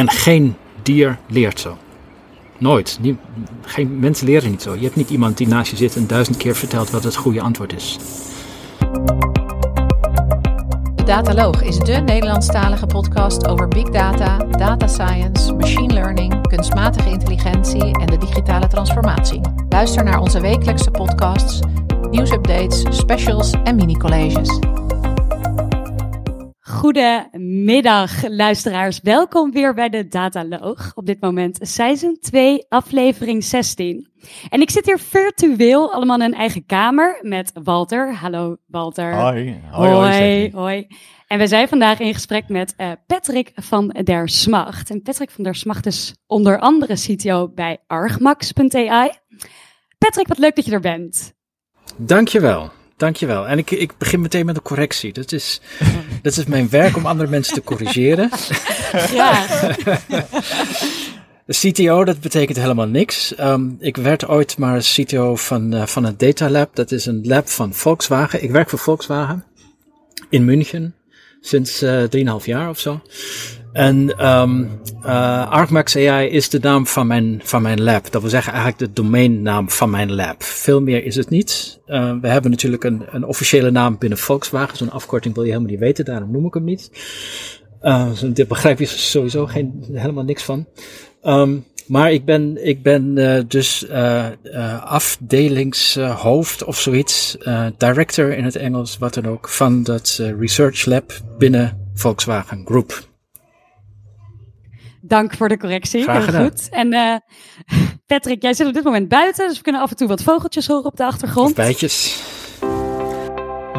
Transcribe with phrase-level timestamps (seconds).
[0.00, 1.76] En geen dier leert zo.
[2.58, 2.98] Nooit.
[3.62, 4.74] Geen mensen leren niet zo.
[4.74, 7.40] Je hebt niet iemand die naast je zit en duizend keer vertelt wat het goede
[7.40, 7.98] antwoord is.
[11.04, 18.06] Dataloog is de Nederlandstalige podcast over big data, data science, machine learning, kunstmatige intelligentie en
[18.06, 19.40] de digitale transformatie.
[19.68, 21.60] Luister naar onze wekelijkse podcasts,
[22.10, 24.69] nieuwsupdates, specials en mini-colleges.
[26.80, 29.00] Goedemiddag, luisteraars.
[29.02, 30.92] Welkom weer bij de Dataloog.
[30.94, 34.08] Op dit moment seizoen 2, aflevering 16.
[34.48, 38.14] En ik zit hier virtueel allemaal in een eigen kamer met Walter.
[38.14, 39.14] Hallo Walter.
[39.14, 39.60] Hoi.
[39.70, 39.90] Hoi, hoi.
[39.90, 40.50] hoi.
[40.52, 40.86] hoi.
[41.26, 44.90] En we zijn vandaag in gesprek met uh, Patrick van der Smacht.
[44.90, 49.10] En Patrick van der Smacht is onder andere CTO bij argmax.ai.
[49.98, 51.32] Patrick, wat leuk dat je er bent.
[51.96, 52.70] Dankjewel.
[53.00, 53.48] Dankjewel.
[53.48, 55.12] En ik, ik begin meteen met een correctie.
[55.12, 55.60] Dat is,
[56.22, 58.30] dat is mijn werk om andere mensen te corrigeren.
[59.12, 59.46] Ja.
[61.46, 63.40] CTO, dat betekent helemaal niks.
[63.40, 66.76] Um, ik werd ooit maar CTO van, uh, van een data lab.
[66.76, 68.42] Dat is een lab van Volkswagen.
[68.42, 69.44] Ik werk voor Volkswagen
[70.28, 70.94] in München
[71.40, 73.02] sinds uh, 3,5 jaar of zo.
[73.72, 74.68] En um,
[75.02, 78.10] uh, Argmax AI is de naam van mijn, van mijn lab.
[78.10, 80.42] Dat wil zeggen eigenlijk de domeinnaam van mijn lab.
[80.42, 81.80] Veel meer is het niet.
[81.86, 84.76] Uh, we hebben natuurlijk een, een officiële naam binnen Volkswagen.
[84.76, 86.90] Zo'n afkorting wil je helemaal niet weten, daarom noem ik hem niet.
[87.82, 90.66] Uh, daar begrijp je sowieso geen, helemaal niks van.
[91.22, 94.26] Um, maar ik ben, ik ben uh, dus uh,
[94.84, 97.36] afdelingshoofd of zoiets,
[97.76, 103.08] director in het Engels, wat dan ook, van dat research lab binnen Volkswagen Group.
[105.10, 106.02] Dank voor de correctie.
[106.02, 106.68] Graag Heel goed.
[106.68, 107.14] En uh,
[108.06, 110.66] Patrick, jij zit op dit moment buiten, dus we kunnen af en toe wat vogeltjes
[110.66, 111.54] horen op de achtergrond.
[111.54, 112.22] Bijtjes.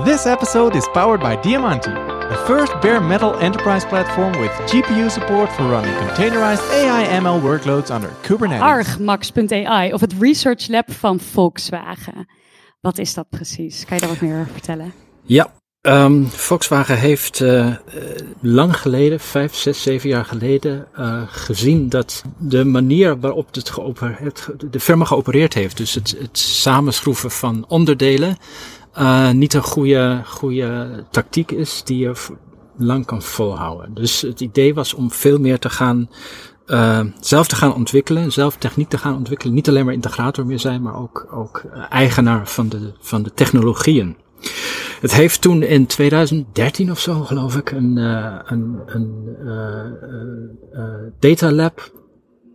[0.03, 1.91] This episode is powered by Diamanti,
[2.29, 7.89] the first bare metal enterprise platform with GPU support for running containerized AI ML workloads
[7.89, 8.63] under Kubernetes.
[8.63, 12.27] Argmax.ai, of het Research Lab van Volkswagen.
[12.81, 13.85] Wat is dat precies?
[13.85, 14.93] Kan je daar wat meer over vertellen?
[15.23, 15.51] Ja,
[15.87, 17.75] Um, Volkswagen heeft uh,
[18.41, 23.71] lang geleden, vijf, zes, zeven jaar geleden, uh, gezien dat de manier waarop het
[24.01, 28.37] het, de firma geopereerd heeft, dus het, het samenschroeven van onderdelen,
[29.33, 32.13] niet een goede, goede tactiek is die je
[32.77, 33.93] lang kan volhouden.
[33.93, 36.09] Dus het idee was om veel meer te gaan,
[37.19, 39.53] zelf te gaan ontwikkelen, zelf techniek te gaan ontwikkelen.
[39.53, 44.15] Niet alleen maar integrator meer zijn, maar ook, ook eigenaar van de, van de technologieën.
[45.01, 50.93] Het heeft toen in 2013 of zo, geloof ik, een, uh, een, een uh, uh,
[51.19, 51.91] data lab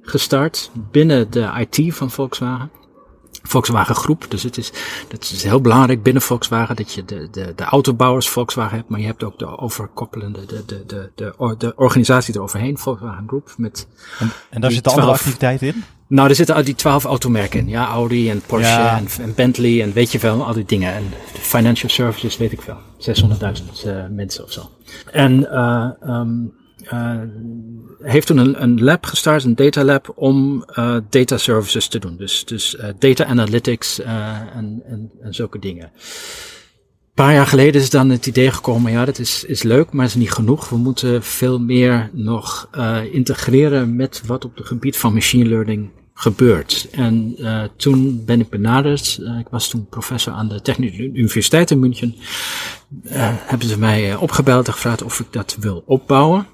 [0.02, 2.70] gestart binnen de IT van Volkswagen.
[3.42, 4.26] Volkswagen groep.
[4.28, 4.72] Dus het is,
[5.08, 9.00] dat is heel belangrijk binnen Volkswagen dat je de, de, de autobouwers Volkswagen hebt, maar
[9.00, 13.54] je hebt ook de overkoppelende, de, de, de, de, de organisatie eroverheen, Volkswagen Groep.
[13.56, 13.86] Met
[14.18, 15.84] en, en daar zitten andere activiteiten in?
[16.08, 17.68] Nou, er zitten al die twaalf automerken in.
[17.68, 18.96] Ja, Audi en Porsche ja.
[18.96, 20.94] en, en, Bentley en weet je wel, al die dingen.
[20.94, 22.78] En financial services, weet ik veel.
[22.98, 24.70] 600.000 uh, mensen of zo.
[25.12, 26.52] En uh, um,
[26.92, 27.20] uh,
[28.02, 30.64] heeft toen een, een lab gestart, een data lab, om
[31.10, 32.16] data services te doen.
[32.16, 35.90] Dus, dus data analytics en, en, en zulke dingen.
[37.16, 40.14] Paar jaar geleden is dan het idee gekomen, ja, dat is, is leuk, maar is
[40.14, 40.68] niet genoeg.
[40.68, 42.68] We moeten veel meer nog
[43.12, 46.88] integreren met wat op het gebied van machine learning gebeurt.
[46.90, 49.18] En uh, toen ben ik benaderd.
[49.20, 52.14] Uh, ik was toen professor aan de Technische Universiteit in München.
[53.08, 56.46] Hebben ze mij opgebeld en gevraagd of ik dat wil opbouwen.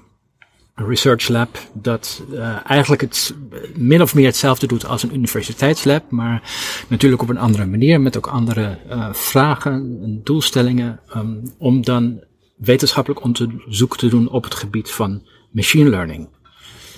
[0.75, 2.23] Research lab dat
[2.65, 3.35] eigenlijk het
[3.75, 6.51] min of meer hetzelfde doet als een universiteitslab, maar
[6.87, 8.77] natuurlijk op een andere manier, met ook andere
[9.11, 12.23] vragen en doelstellingen, um, om dan
[12.57, 16.29] wetenschappelijk onderzoek te doen op het gebied van machine learning.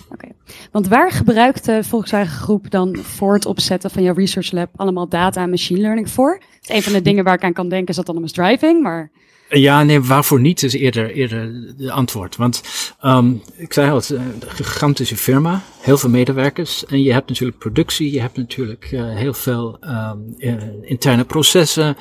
[0.09, 0.27] Oké,
[0.71, 5.09] want waar gebruikt de Volkswagen Groep dan voor het opzetten van jouw research lab allemaal
[5.09, 6.41] data en machine learning voor?
[6.65, 9.11] Een van de dingen waar ik aan kan denken is autonomous driving, maar...
[9.49, 12.35] Ja, nee, waarvoor niet is eerder, eerder de antwoord.
[12.35, 12.61] Want
[13.03, 16.85] um, ik zei al, het is een gigantische firma, heel veel medewerkers.
[16.85, 20.35] En je hebt natuurlijk productie, je hebt natuurlijk uh, heel veel um,
[20.81, 21.97] interne processen.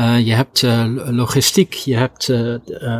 [0.00, 0.62] Uh, je hebt
[1.10, 2.32] logistiek, je hebt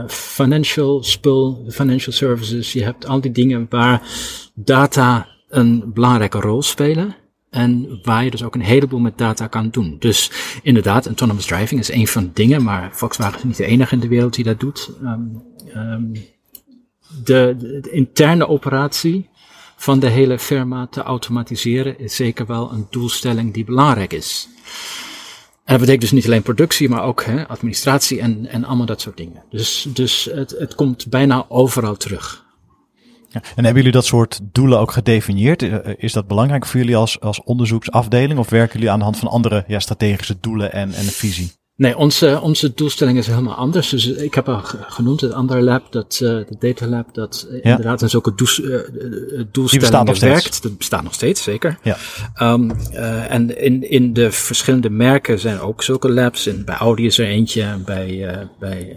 [0.06, 2.72] financial spul, financial services.
[2.72, 4.02] Je hebt al die dingen waar
[4.54, 7.16] data een belangrijke rol spelen.
[7.50, 9.96] En waar je dus ook een heleboel met data kan doen.
[9.98, 10.30] Dus
[10.62, 14.00] inderdaad, autonomous driving is een van de dingen, maar Volkswagen is niet de enige in
[14.00, 14.90] de wereld die dat doet.
[15.74, 16.12] Um,
[17.24, 19.28] de, de, de, interne operatie
[19.76, 24.48] van de hele firma te automatiseren is zeker wel een doelstelling die belangrijk is.
[25.64, 29.00] En dat betekent dus niet alleen productie, maar ook hè, administratie en, en allemaal dat
[29.00, 29.42] soort dingen.
[29.50, 32.46] Dus, dus het, het komt bijna overal terug.
[33.32, 35.62] En hebben jullie dat soort doelen ook gedefinieerd?
[35.96, 39.28] Is dat belangrijk voor jullie als, als onderzoeksafdeling of werken jullie aan de hand van
[39.28, 41.52] andere ja, strategische doelen en, en een visie?
[41.78, 43.88] Nee, onze, onze doelstelling is helemaal anders.
[43.88, 47.62] Dus ik heb al genoemd, het andere lab, dat, uh, de data lab, dat uh,
[47.62, 47.70] ja.
[47.70, 48.80] inderdaad in zulke doels, uh,
[49.52, 50.62] doelstellingen werkt.
[50.62, 51.78] Dat bestaat nog steeds, zeker.
[51.82, 51.96] Ja.
[52.52, 52.70] Um,
[53.28, 56.46] en in, in de verschillende merken zijn ook zulke labs.
[56.46, 58.96] En bij Audi is er eentje, bij, bij,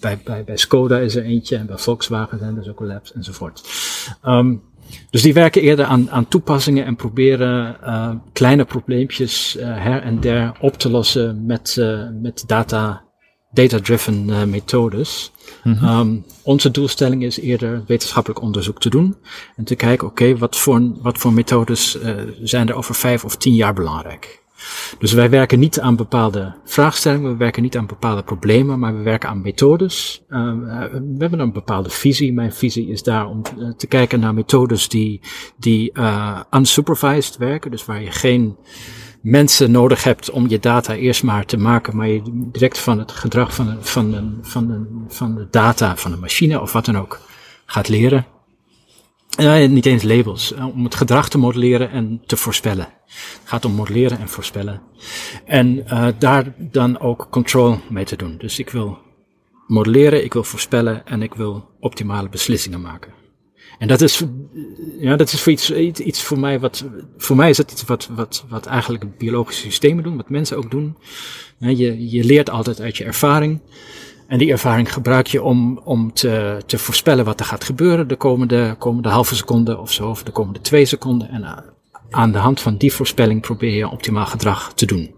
[0.00, 3.62] bij, bij, bij Skoda is er eentje, en bij Volkswagen zijn er zulke labs enzovoort.
[4.26, 4.62] Um,
[5.10, 10.20] dus die werken eerder aan, aan toepassingen en proberen uh, kleine probleempjes uh, her en
[10.20, 13.02] der op te lossen met, uh, met data,
[13.50, 15.32] data-driven methodes.
[15.64, 15.98] Mm -hmm.
[15.98, 19.16] um, onze doelstelling is eerder wetenschappelijk onderzoek te doen
[19.56, 21.98] en te kijken, oké, okay, wat, voor, wat voor methodes
[22.42, 24.37] zijn er over vijf of tien jaar belangrijk?
[24.98, 29.02] Dus wij werken niet aan bepaalde vraagstellingen, we werken niet aan bepaalde problemen, maar we
[29.02, 30.24] werken aan methodes.
[30.28, 30.52] Uh,
[30.92, 32.32] we hebben een bepaalde visie.
[32.32, 35.20] Mijn visie is daar om uh, te kijken naar methodes die,
[35.56, 38.56] die uh, unsupervised werken, dus waar je geen
[39.22, 42.22] mensen nodig hebt om je data eerst maar te maken, maar je
[42.52, 46.72] direct van het gedrag van, van, van, een, van de data van een machine of
[46.72, 47.20] wat dan ook
[47.66, 48.26] gaat leren.
[49.68, 52.88] Niet eens labels, uh, om het gedrag te modelleren en te voorspellen.
[53.06, 54.80] Het gaat om modelleren en voorspellen.
[55.44, 58.34] En uh, daar dan ook control mee te doen.
[58.38, 58.98] Dus ik wil
[59.66, 63.12] modelleren, ik wil voorspellen en ik wil optimale beslissingen maken.
[63.78, 64.22] En dat is,
[65.00, 66.84] ja, dat is voor iets, iets, iets voor mij wat,
[67.16, 70.70] voor mij is dat iets wat, wat, wat eigenlijk biologische systemen doen, wat mensen ook
[70.70, 70.96] doen.
[71.58, 73.60] Je, je leert altijd uit je ervaring.
[74.28, 78.16] En die ervaring gebruik je om, om te, te voorspellen wat er gaat gebeuren de
[78.16, 81.28] komende, komende halve seconde of zo, of de komende twee seconden.
[81.28, 81.52] En uh,
[82.10, 85.14] aan de hand van die voorspelling probeer je optimaal gedrag te doen.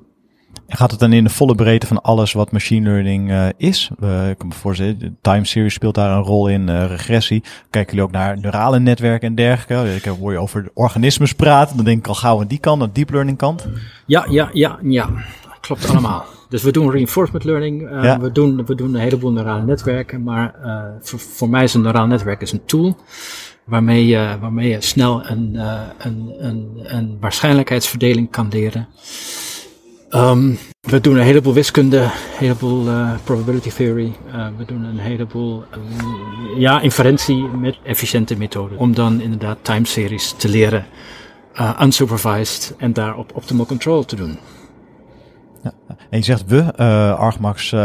[0.67, 3.91] En gaat het dan in de volle breedte van alles wat machine learning uh, is?
[4.01, 7.43] Uh, ik kan me voorstellen, time series speelt daar een rol in, uh, regressie.
[7.71, 10.11] Kijken jullie ook naar neurale netwerken en dergelijke?
[10.11, 12.91] Ik hoor je over organismes praten, dan denk ik al gauw aan die kant, aan
[12.93, 13.69] deep learning kant.
[14.07, 15.09] Ja, ja, ja, ja.
[15.61, 16.25] Klopt allemaal.
[16.51, 18.21] Dus we doen reinforcement learning, uh, ja.
[18.21, 21.83] we, doen, we doen een heleboel neurale netwerken, maar uh, voor, voor mij is een
[21.83, 22.97] neuraal netwerk is een tool
[23.65, 28.89] waarmee je, waarmee je snel een, uh, een, een, een waarschijnlijkheidsverdeling kan leren.
[30.15, 32.87] Um, we doen een heleboel wiskunde, een heleboel
[33.25, 34.13] probability theory.
[34.57, 35.65] We doen een heleboel
[36.57, 38.79] ja, inferentie met efficiënte methoden.
[38.79, 40.87] Om dan inderdaad time series te leren,
[41.81, 44.39] unsupervised en daarop optimal control te doen.
[45.63, 45.73] Ja.
[46.11, 47.81] En je zegt we, uh, Argmax uh,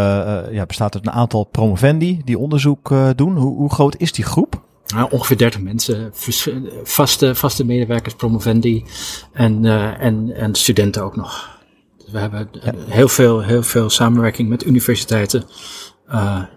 [0.52, 3.38] ja, bestaat uit een aantal promovendi die onderzoek uh, doen.
[3.38, 4.64] Hoe, hoe, groot is die groep?
[4.86, 6.12] Nou, ongeveer 30 mensen,
[6.84, 8.86] vaste, vaste medewerkers, promovendi
[9.34, 9.66] en,
[10.00, 11.60] en, en studenten ook nog.
[11.98, 12.74] Dus we hebben ja.
[12.88, 15.44] heel, veel, heel veel samenwerking met universiteiten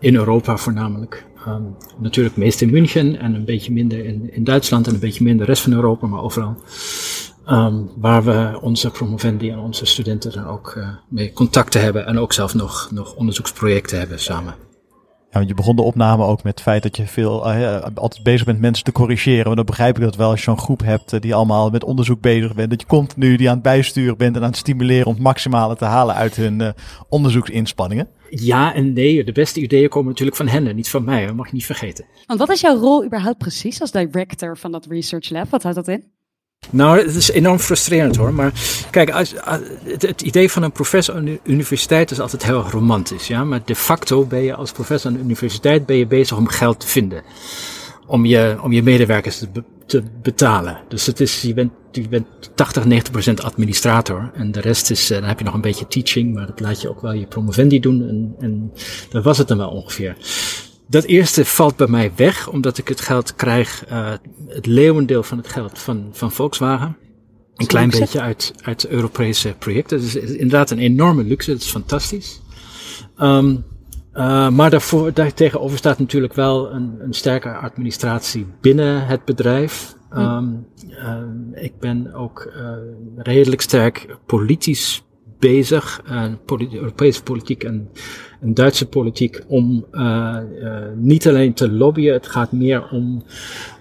[0.01, 1.27] in Europa voornamelijk.
[1.49, 5.25] Um, natuurlijk meest in München en een beetje minder in, in Duitsland en een beetje
[5.25, 6.57] minder de rest van Europa, maar overal.
[7.51, 12.19] Um, waar we onze promovendi en onze studenten dan ook uh, mee contacten hebben en
[12.19, 14.55] ook zelf nog, nog onderzoeksprojecten hebben samen.
[15.31, 18.23] Ja, want je begon de opname ook met het feit dat je veel uh, altijd
[18.23, 19.47] bezig bent mensen te corrigeren.
[19.47, 21.85] Maar dan begrijp ik dat wel als je zo'n groep hebt uh, die allemaal met
[21.85, 22.71] onderzoek bezig bent.
[22.71, 25.77] Dat je continu die aan het bijsturen bent en aan het stimuleren om het maximale
[25.77, 26.69] te halen uit hun uh,
[27.09, 28.09] onderzoeksinspanningen.
[28.31, 31.27] Ja en nee, de beste ideeën komen natuurlijk van hen, niet van mij.
[31.27, 32.05] Dat mag je niet vergeten.
[32.27, 35.51] Want wat is jouw rol überhaupt precies als director van dat research lab?
[35.51, 36.17] Wat houdt dat in?
[36.71, 38.35] Nou, het is enorm frustrerend hoor.
[38.35, 38.53] Maar
[38.91, 39.35] kijk, als,
[39.85, 43.27] het, het, idee van een professor aan de universiteit is altijd heel romantisch.
[43.27, 43.45] Ja?
[43.45, 46.81] Maar de facto ben je als professor aan de universiteit ben je bezig om geld
[46.81, 47.23] te vinden.
[48.07, 49.49] Om je, om je medewerkers te,
[49.87, 50.79] te betalen.
[50.89, 54.31] Dus het is, je bent, je bent 80, 90 procent administrator.
[54.35, 56.35] En de rest is, dan heb je nog een beetje teaching.
[56.35, 58.09] Maar dat laat je ook wel je promovendi doen.
[58.09, 58.73] En, en
[59.11, 60.17] dat was het dan wel ongeveer.
[60.91, 64.13] Dat eerste valt bij mij weg, omdat ik het geld krijg, uh,
[64.47, 66.97] het leeuwendeel van het geld van, van Volkswagen.
[67.57, 70.01] Een klein beetje uit, uit Europese projecten.
[70.01, 72.41] Dus inderdaad een enorme luxe, dat is fantastisch.
[73.21, 73.65] Um,
[74.15, 79.97] uh, maar daarvoor, daar tegenover staat natuurlijk wel een, een sterke administratie binnen het bedrijf.
[80.17, 82.53] Um, uh, ik ben ook
[83.17, 85.03] redelijk sterk politisch
[85.39, 87.91] bezig, uh, Europese politiek en,
[88.41, 93.25] Duitse politiek, om uh, uh, niet alleen te lobbyen, het gaat meer om,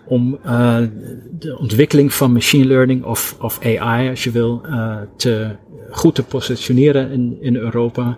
[0.06, 0.40] om
[1.40, 4.62] de ontwikkeling van machine learning of, of AI, als je wil,
[5.16, 5.56] te,
[5.92, 8.18] goed te positioneren in, in Europa.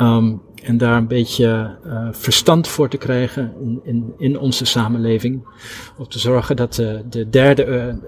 [0.00, 5.44] Um, en daar een beetje uh, verstand voor te krijgen in, in, in onze samenleving.
[5.98, 7.98] Om te zorgen dat uh, de derde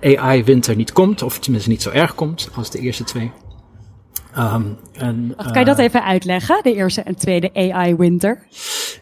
[0.00, 3.30] uh, AI-winter niet komt, of tenminste niet zo erg komt als de eerste twee.
[4.38, 8.42] Um, en, kan je dat even uitleggen, de eerste en tweede AI-winter?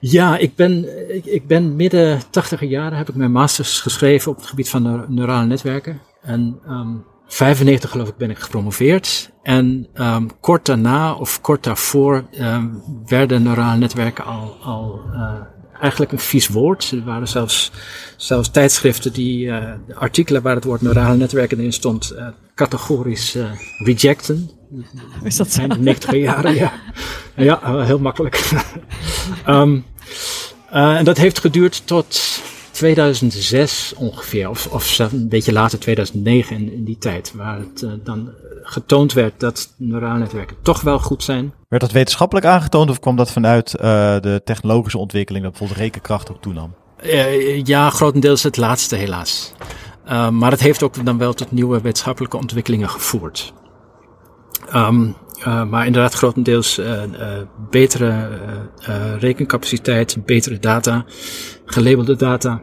[0.01, 4.37] Ja, ik ben, ik, ik ben midden tachtiger jaren heb ik mijn masters geschreven op
[4.37, 6.01] het gebied van neurale, netwerken.
[6.23, 9.31] En um, 95 geloof ik ben ik gepromoveerd.
[9.43, 15.33] En um, kort daarna of kort daarvoor um, werden neurale netwerken al, al uh,
[15.81, 16.91] eigenlijk een vies woord.
[16.91, 17.73] Er waren zelfs,
[18.17, 23.37] zelfs tijdschriften die uh, artikelen waar het woord neurale netwerken in stond, uh, categorisch
[23.79, 24.51] rejecten.
[25.23, 25.61] Is dat zo?
[25.61, 26.73] Eind 90 jaren, ja.
[27.37, 28.51] Ja, heel makkelijk.
[29.49, 29.85] um,
[30.71, 36.85] en dat heeft geduurd tot 2006 ongeveer, of, of een beetje later 2009 in, in
[36.85, 38.31] die tijd, waar het uh, dan
[38.63, 41.53] getoond werd dat neurale netwerken toch wel goed zijn.
[41.69, 43.83] Werd dat wetenschappelijk aangetoond of kwam dat vanuit uh,
[44.21, 46.75] de technologische ontwikkeling, dat bijvoorbeeld rekenkracht ook toenam?
[47.05, 49.53] Uh, ja, grotendeels het laatste helaas.
[50.31, 53.53] maar het heeft ook dan wel tot nieuwe wetenschappelijke ontwikkelingen gevoerd.
[54.75, 57.39] Um, uh, maar inderdaad grotendeels uh, uh,
[57.71, 58.29] betere
[59.19, 61.05] rekencapaciteit, betere data,
[61.65, 62.63] gelabelde data,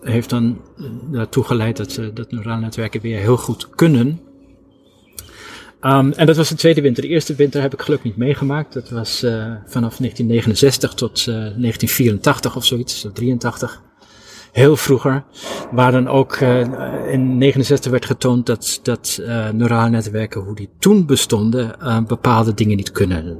[0.00, 0.60] heeft dan
[1.10, 4.20] daartoe geleid dat, dat neurale netwerken weer heel goed kunnen.
[5.80, 7.02] Um, en dat was de tweede winter.
[7.02, 8.72] De eerste winter heb ik gelukkig niet meegemaakt.
[8.72, 9.18] Dat was
[9.66, 13.82] vanaf 1969 tot 1984 of zoiets, of 83
[14.52, 15.24] heel vroeger,
[15.70, 16.60] waar dan ook uh,
[17.12, 22.54] in 69 werd getoond dat, dat uh, neurale netwerken, hoe die toen bestonden, uh, bepaalde
[22.54, 23.38] dingen niet kunnen.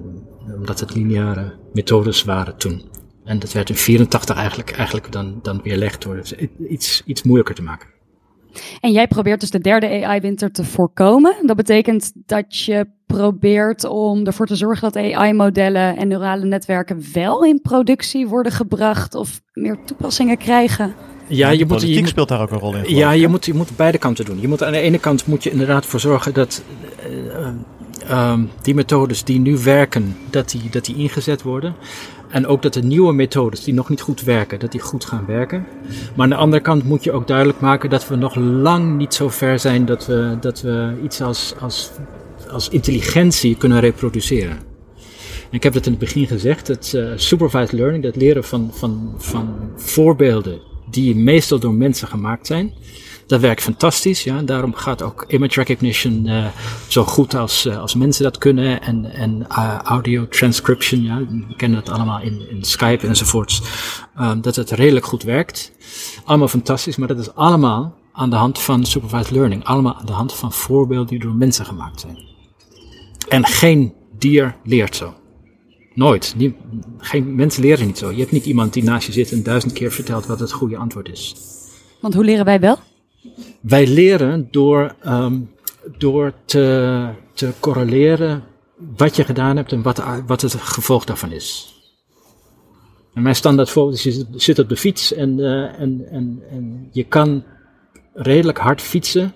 [0.54, 2.83] Omdat het lineaire methodes waren toen.
[3.25, 6.23] En dat werd in 84 eigenlijk, eigenlijk dan, dan weerlegd door
[6.69, 7.88] iets, iets moeilijker te maken.
[8.80, 11.35] En jij probeert dus de derde AI-winter te voorkomen.
[11.42, 17.44] Dat betekent dat je probeert om ervoor te zorgen dat AI-modellen en neurale netwerken wel
[17.44, 20.94] in productie worden gebracht of meer toepassingen krijgen.
[21.26, 22.94] Ja, je moet, je moet, speelt daar ook een rol in.
[22.94, 24.40] Ja, je moet, je moet beide kanten doen.
[24.40, 26.62] Je moet aan de ene kant moet je inderdaad voor zorgen dat
[28.09, 31.75] uh, um, die methodes die nu werken, dat die, dat die ingezet worden.
[32.33, 35.25] En ook dat de nieuwe methodes die nog niet goed werken, dat die goed gaan
[35.27, 35.67] werken.
[36.15, 39.15] Maar aan de andere kant moet je ook duidelijk maken dat we nog lang niet
[39.15, 41.91] zo ver zijn dat we, dat we iets als, als,
[42.51, 44.57] als intelligentie kunnen reproduceren.
[45.51, 48.71] En ik heb het in het begin gezegd, dat uh, supervised learning, dat leren van,
[48.73, 50.61] van, van voorbeelden
[50.91, 52.75] die meestal door mensen gemaakt zijn.
[53.33, 54.43] Dat werkt fantastisch, ja.
[54.43, 56.47] Daarom gaat ook image recognition uh,
[56.87, 58.83] zo goed als, uh, als mensen dat kunnen.
[58.83, 61.19] En, en uh, audio transcription, ja.
[61.19, 63.62] We kennen dat allemaal in, in Skype enzovoorts.
[64.21, 65.73] Um, dat het redelijk goed werkt.
[66.25, 69.65] Allemaal fantastisch, maar dat is allemaal aan de hand van supervised learning.
[69.65, 72.19] Allemaal aan de hand van voorbeelden die door mensen gemaakt zijn.
[73.29, 75.15] En geen dier leert zo.
[75.95, 76.35] Nooit.
[76.99, 78.11] Geen, mensen leren niet zo.
[78.11, 80.77] Je hebt niet iemand die naast je zit en duizend keer vertelt wat het goede
[80.77, 81.35] antwoord is.
[82.01, 82.79] Want hoe leren wij wel?
[83.62, 85.50] Wij leren door, um,
[85.99, 88.42] door te, te correleren
[88.97, 91.75] wat je gedaan hebt en wat, wat het gevolg daarvan is.
[93.14, 96.88] En mijn standaard voorbeeld is, je zit op de fiets en, uh, en, en, en
[96.92, 97.45] je kan
[98.14, 99.33] redelijk hard fietsen.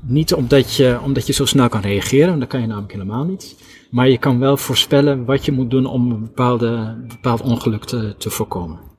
[0.00, 3.24] Niet omdat je, omdat je zo snel kan reageren, want dat kan je namelijk helemaal
[3.24, 3.56] niet.
[3.90, 8.14] Maar je kan wel voorspellen wat je moet doen om een bepaalde, bepaald ongeluk te,
[8.18, 8.91] te voorkomen.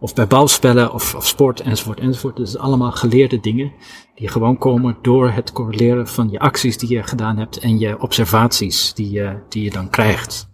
[0.00, 2.36] Of bij balspellen of, of sport enzovoort enzovoort.
[2.36, 3.72] Dus allemaal geleerde dingen
[4.14, 8.00] die gewoon komen door het correleren van je acties die je gedaan hebt en je
[8.00, 10.48] observaties die je, die je dan krijgt.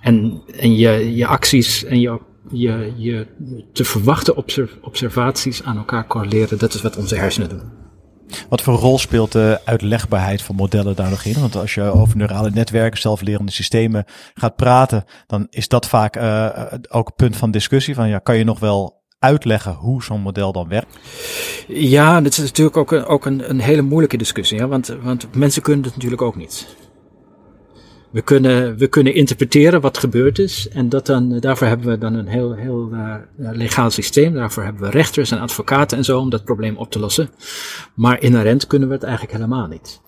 [0.00, 3.26] En, en je, je acties en je, je, je
[3.72, 4.36] te verwachten
[4.80, 7.85] observaties aan elkaar correleren, dat is wat onze hersenen doen.
[8.48, 11.40] Wat voor rol speelt de uitlegbaarheid van modellen daar nog in?
[11.40, 14.04] Want als je over neurale netwerken, zelflerende systemen
[14.34, 16.48] gaat praten, dan is dat vaak uh,
[16.88, 17.94] ook een punt van discussie.
[17.94, 20.98] Van ja, kan je nog wel uitleggen hoe zo'n model dan werkt?
[21.68, 24.58] Ja, dat is natuurlijk ook een, ook een, een hele moeilijke discussie.
[24.58, 24.66] Hè?
[24.66, 26.66] Want, want mensen kunnen het natuurlijk ook niet.
[28.16, 30.68] We kunnen, we kunnen interpreteren wat gebeurd is.
[30.68, 34.34] En dat dan, daarvoor hebben we dan een heel, heel uh, legaal systeem.
[34.34, 37.30] Daarvoor hebben we rechters en advocaten en zo om dat probleem op te lossen.
[37.94, 40.00] Maar inherent kunnen we het eigenlijk helemaal niet.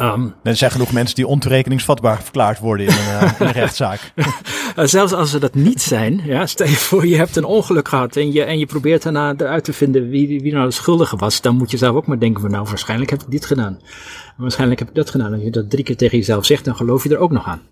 [0.00, 4.12] Um, er zijn genoeg mensen die ontoerekeningsvatbaar verklaard worden in een, uh, in een rechtszaak.
[4.76, 8.16] Zelfs als ze dat niet zijn, ja, stel je voor je hebt een ongeluk gehad
[8.16, 11.40] en je, en je probeert daarna eruit te vinden wie, wie nou de schuldige was,
[11.40, 13.80] dan moet je zelf ook maar denken van nou waarschijnlijk heb ik dit gedaan.
[14.36, 15.32] Waarschijnlijk heb ik dat gedaan.
[15.32, 17.62] Als je dat drie keer tegen jezelf zegt, dan geloof je er ook nog aan.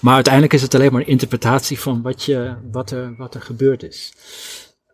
[0.00, 3.42] Maar uiteindelijk is het alleen maar een interpretatie van wat, je, wat, er, wat er
[3.42, 4.12] gebeurd is.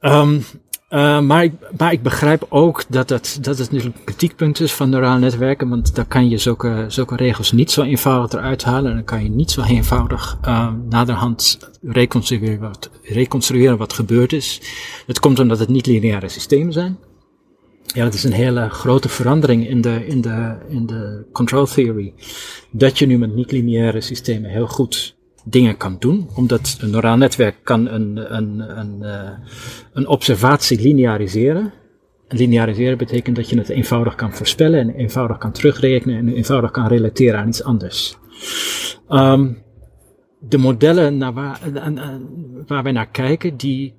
[0.01, 0.45] Um,
[0.91, 4.73] uh, maar, ik, maar ik begrijp ook dat het, dat het natuurlijk een kritiekpunt is
[4.73, 8.91] van neurale netwerken, want daar kan je zulke, zulke regels niet zo eenvoudig eruit halen
[8.91, 14.61] en dan kan je niet zo eenvoudig uh, naderhand reconstrueren wat, reconstrueren wat gebeurd is.
[15.07, 16.99] Het komt omdat het niet lineaire systemen zijn.
[17.95, 22.15] Ja, dat is een hele grote verandering in de, in de, in de control theory.
[22.71, 25.17] Dat je nu met niet-lineaire systemen heel goed
[25.51, 26.29] dingen kan doen.
[26.35, 29.31] Omdat een neuraal netwerk kan een, een, een, uh,
[29.93, 31.73] een observatie lineariseren.
[32.29, 36.87] Lineariseren betekent dat je het eenvoudig kan voorspellen en eenvoudig kan terugrekenen en eenvoudig kan
[36.87, 38.17] relateren aan iets anders.
[39.11, 39.59] Um,
[40.41, 41.61] de modellen naar waar,
[42.67, 43.95] waar wij naar kijken, die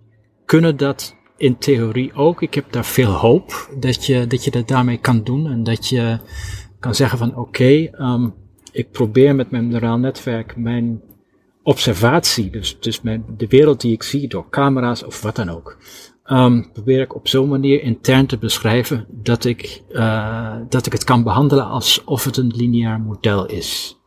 [0.46, 2.42] kunnen dat in theorie ook.
[2.42, 5.88] Ik heb daar veel hoop dat je dat, je dat daarmee kan doen en dat
[5.88, 6.18] je
[6.80, 8.34] kan zeggen van oké, um,
[8.72, 11.02] ik probeer met mijn neuraal netwerk mijn
[11.64, 15.78] observatie, dus, dus mijn, de wereld die ik zie door camera's of wat dan ook,
[16.26, 21.04] um, probeer ik op zo'n manier intern te beschrijven dat ik, uh, dat ik het
[21.04, 23.98] kan behandelen alsof het een lineair model is.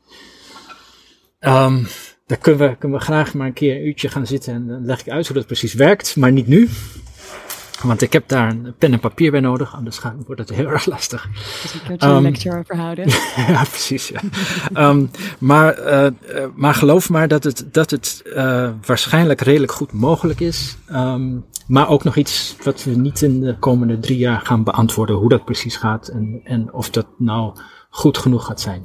[1.41, 1.87] Um,
[2.27, 4.85] daar kunnen we, kunnen we graag maar een keer een uurtje gaan zitten en dan
[4.85, 6.69] leg ik uit hoe dat precies werkt, maar niet nu.
[7.83, 10.87] Want ik heb daar een pen en papier bij nodig, anders wordt het heel erg
[10.87, 11.29] lastig.
[11.62, 13.09] Dus een keertje um, een lecture over houden.
[13.49, 14.09] ja, precies.
[14.09, 14.21] Ja.
[14.89, 16.07] um, maar, uh,
[16.55, 20.77] maar geloof maar dat het, dat het uh, waarschijnlijk redelijk goed mogelijk is.
[20.93, 25.17] Um, maar ook nog iets wat we niet in de komende drie jaar gaan beantwoorden,
[25.17, 27.57] hoe dat precies gaat en, en of dat nou
[27.91, 28.83] goed genoeg gaat zijn.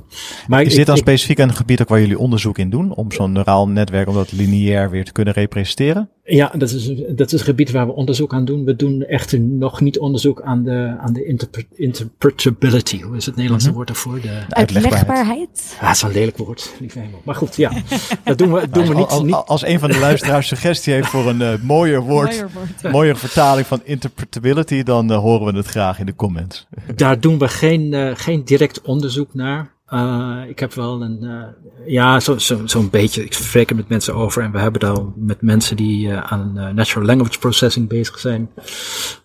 [0.48, 2.96] Maar is dit dan specifiek een gebied ook waar jullie onderzoek in doen?
[2.96, 6.10] Om zo'n neuraal netwerk, om dat lineair weer te kunnen representeren?
[6.29, 8.65] Ja, dat is, dat is een gebied waar we onderzoek aan doen.
[8.65, 13.01] We doen echt nog niet onderzoek aan de, aan de interpre interpretability.
[13.01, 13.75] Hoe is het Nederlandse mhm.
[13.75, 14.22] woord daarvoor?
[14.22, 15.75] De, uitlegbaarheid.
[15.79, 17.22] Ja, dat is een lelijk woord, lieve hemel.
[17.24, 17.72] Maar goed, ja.
[18.24, 19.34] Dat doen we, doen we niet, als, niet.
[19.34, 22.46] Als een van de luisteraars suggestie heeft voor een uh, mooier woord,
[22.91, 26.67] mooier, vertaling van interpretability, dan uh, horen we het graag in de comments.
[26.96, 29.75] Daar doen we geen, uh, geen direct onderzoek naar.
[29.94, 31.44] Uh, ik heb wel een, uh,
[31.86, 34.98] ja, zo'n zo, zo beetje, ik spreek er met mensen over en we hebben daar
[35.15, 38.50] met mensen die uh, aan natural language processing bezig zijn,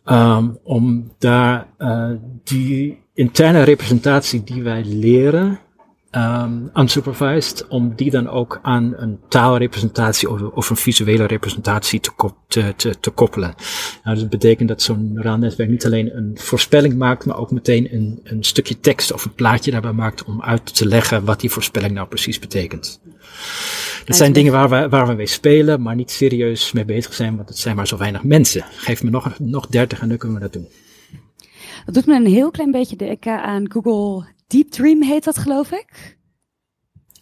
[0.04, 1.66] um, om daar
[2.45, 5.59] die interne representatie die wij leren,
[6.16, 12.11] um, unsupervised, om die dan ook aan een taalrepresentatie of, of een visuele representatie te,
[12.49, 13.54] te, te, te koppelen.
[14.04, 17.95] Nou, dat betekent dat zo'n neuraal netwerk niet alleen een voorspelling maakt, maar ook meteen
[17.95, 21.50] een, een stukje tekst of een plaatje daarbij maakt om uit te leggen wat die
[21.50, 23.00] voorspelling nou precies betekent.
[24.04, 27.37] Dat zijn dingen waar we, waar we mee spelen, maar niet serieus mee bezig zijn,
[27.37, 28.65] want het zijn maar zo weinig mensen.
[28.76, 30.69] Geef me nog, nog 30 en dan kunnen we dat doen.
[31.84, 35.71] Dat doet me een heel klein beetje denken aan Google Deep Dream heet dat, geloof
[35.71, 36.17] ik?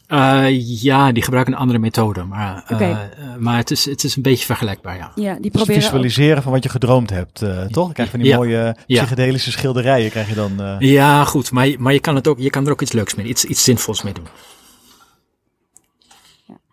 [0.09, 0.47] Uh,
[0.83, 2.91] ja, die gebruiken een andere methode, maar, uh, okay.
[2.91, 5.13] uh, maar het, is, het is een beetje vergelijkbaar, ja.
[5.15, 6.43] ja die proberen dus visualiseren ook...
[6.43, 7.69] van wat je gedroomd hebt, toch?
[7.71, 8.37] Dan krijg je van die ja.
[8.37, 9.57] mooie psychedelische ja.
[9.57, 10.77] schilderijen, krijg je dan...
[10.79, 13.27] Ja, goed, maar, maar je, kan het ook, je kan er ook iets leuks mee,
[13.27, 14.27] iets, iets zinvols mee doen.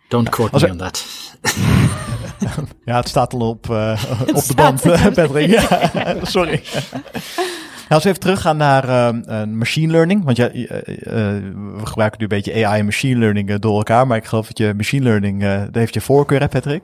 [0.07, 1.05] Don't quote me on that.
[2.85, 3.69] ja, het staat al op,
[4.33, 4.81] op de band,
[5.15, 5.49] Patrick.
[5.49, 6.63] ja, sorry.
[7.87, 10.23] Nou, als we even teruggaan naar uh, machine learning.
[10.23, 10.65] Want ja, uh,
[11.77, 14.07] we gebruiken nu een beetje AI en machine learning door elkaar.
[14.07, 16.83] Maar ik geloof dat je machine learning, daar heeft je voorkeur, hè Patrick?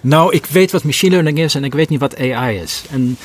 [0.00, 2.84] Nou, ik weet wat machine learning is en ik weet niet wat AI is.
[2.90, 3.16] En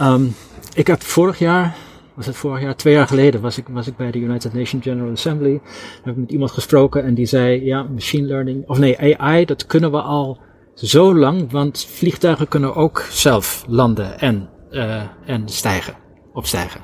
[0.00, 0.34] um,
[0.74, 1.74] ik heb vorig jaar,
[2.14, 4.84] was het vorig jaar, twee jaar geleden, was ik, was ik bij de United Nations
[4.84, 5.60] General Assembly.
[6.02, 9.66] Heb ik met iemand gesproken en die zei, ja, machine learning, of nee, AI, dat
[9.66, 10.40] kunnen we al
[10.74, 16.04] zo lang, want vliegtuigen kunnen ook zelf landen en, uh, en stijgen
[16.36, 16.80] opstijgen.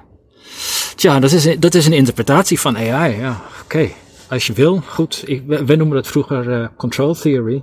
[0.95, 3.17] Tja, dat is, dat is een interpretatie van AI.
[3.17, 3.63] Ja, oké.
[3.65, 3.95] Okay.
[4.29, 5.23] Als je wil, goed.
[5.27, 7.63] Ik, wij noemen dat vroeger uh, control theory.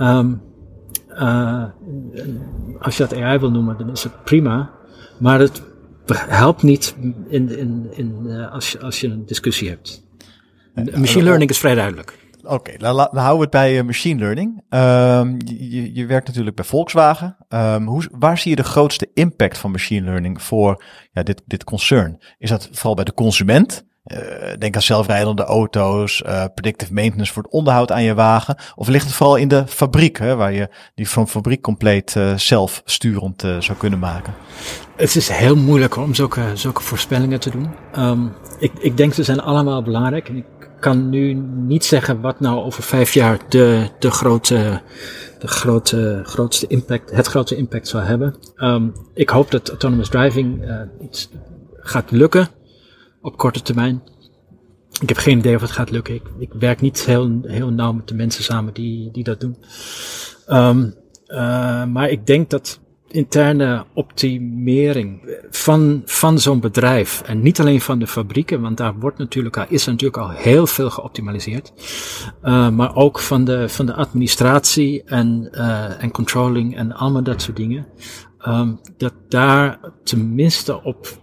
[0.00, 0.42] Um,
[1.08, 1.64] uh,
[2.78, 4.70] als je dat AI wil noemen, dan is het prima.
[5.18, 5.62] Maar het
[6.14, 6.96] helpt niet
[7.28, 10.06] in, in, in, uh, als, je, als je een discussie hebt.
[10.94, 12.18] Machine learning is vrij duidelijk.
[12.48, 14.62] Oké, okay, dan, houden we het bij uh, machine learning.
[14.70, 17.36] Um, je, je, werkt natuurlijk bij Volkswagen.
[17.48, 21.64] Um, hoe, waar zie je de grootste impact van machine learning voor ja, dit, dit
[21.64, 22.18] concern?
[22.38, 23.86] Is dat vooral bij de consument?
[24.04, 24.18] Uh,
[24.58, 28.56] denk aan zelfrijdende auto's, uh, predictive maintenance voor het onderhoud aan je wagen.
[28.74, 33.40] Of ligt het vooral in de fabriek, hè, waar je die van fabriek compleet zelfsturend
[33.40, 34.34] zou kunnen maken?
[34.96, 37.70] Het is heel moeilijk om zulke, zulke voorspellingen te doen.
[37.98, 40.28] Um, ik, ik denk ze zijn allemaal belangrijk.
[40.28, 40.44] En ik
[40.80, 44.80] kan nu niet zeggen wat nou over vijf jaar de, de grote,
[45.38, 48.34] de grote, grootste impact, het grootste impact zal hebben.
[48.56, 51.30] Um, ik hoop dat autonomous driving uh, iets
[51.72, 52.48] gaat lukken
[53.20, 54.02] op korte termijn.
[55.00, 56.14] Ik heb geen idee of het gaat lukken.
[56.14, 59.56] Ik, ik werk niet heel, heel nauw met de mensen samen die, die dat doen.
[60.48, 60.94] Um,
[61.28, 67.22] uh, maar ik denk dat interne optimering van, van zo'n bedrijf.
[67.26, 70.90] En niet alleen van de fabrieken, want daar wordt natuurlijk is natuurlijk al heel veel
[70.90, 71.72] geoptimaliseerd.
[72.42, 77.42] Uh, maar ook van de, van de administratie en, uh, en controlling en allemaal dat
[77.42, 77.86] soort dingen.
[78.46, 81.18] Um, dat daar tenminste op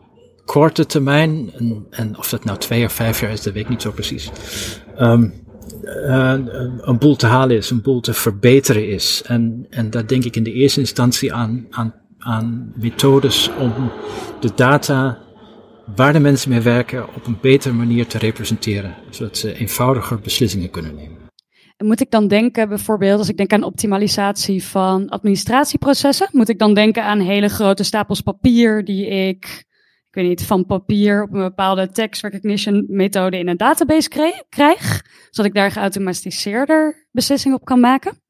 [0.46, 3.70] korte termijn, en, en of dat nou twee of vijf jaar is, dat weet ik
[3.70, 4.32] niet zo precies.
[5.00, 5.45] Um,
[6.82, 9.24] een boel te halen is, een boel te verbeteren is.
[9.26, 13.74] En, en daar denk ik in de eerste instantie aan, aan, aan methodes om
[14.40, 15.18] de data
[15.96, 20.70] waar de mensen mee werken op een betere manier te representeren, zodat ze eenvoudiger beslissingen
[20.70, 21.18] kunnen nemen.
[21.78, 26.60] En moet ik dan denken, bijvoorbeeld, als ik denk aan optimalisatie van administratieprocessen, moet ik
[26.60, 29.66] dan denken aan hele grote stapels papier die ik,
[30.16, 34.10] weet niet, van papier op een bepaalde text recognition methode in een database
[34.50, 38.24] krijg, zodat ik daar geautomatiseerder beslissingen op kan maken?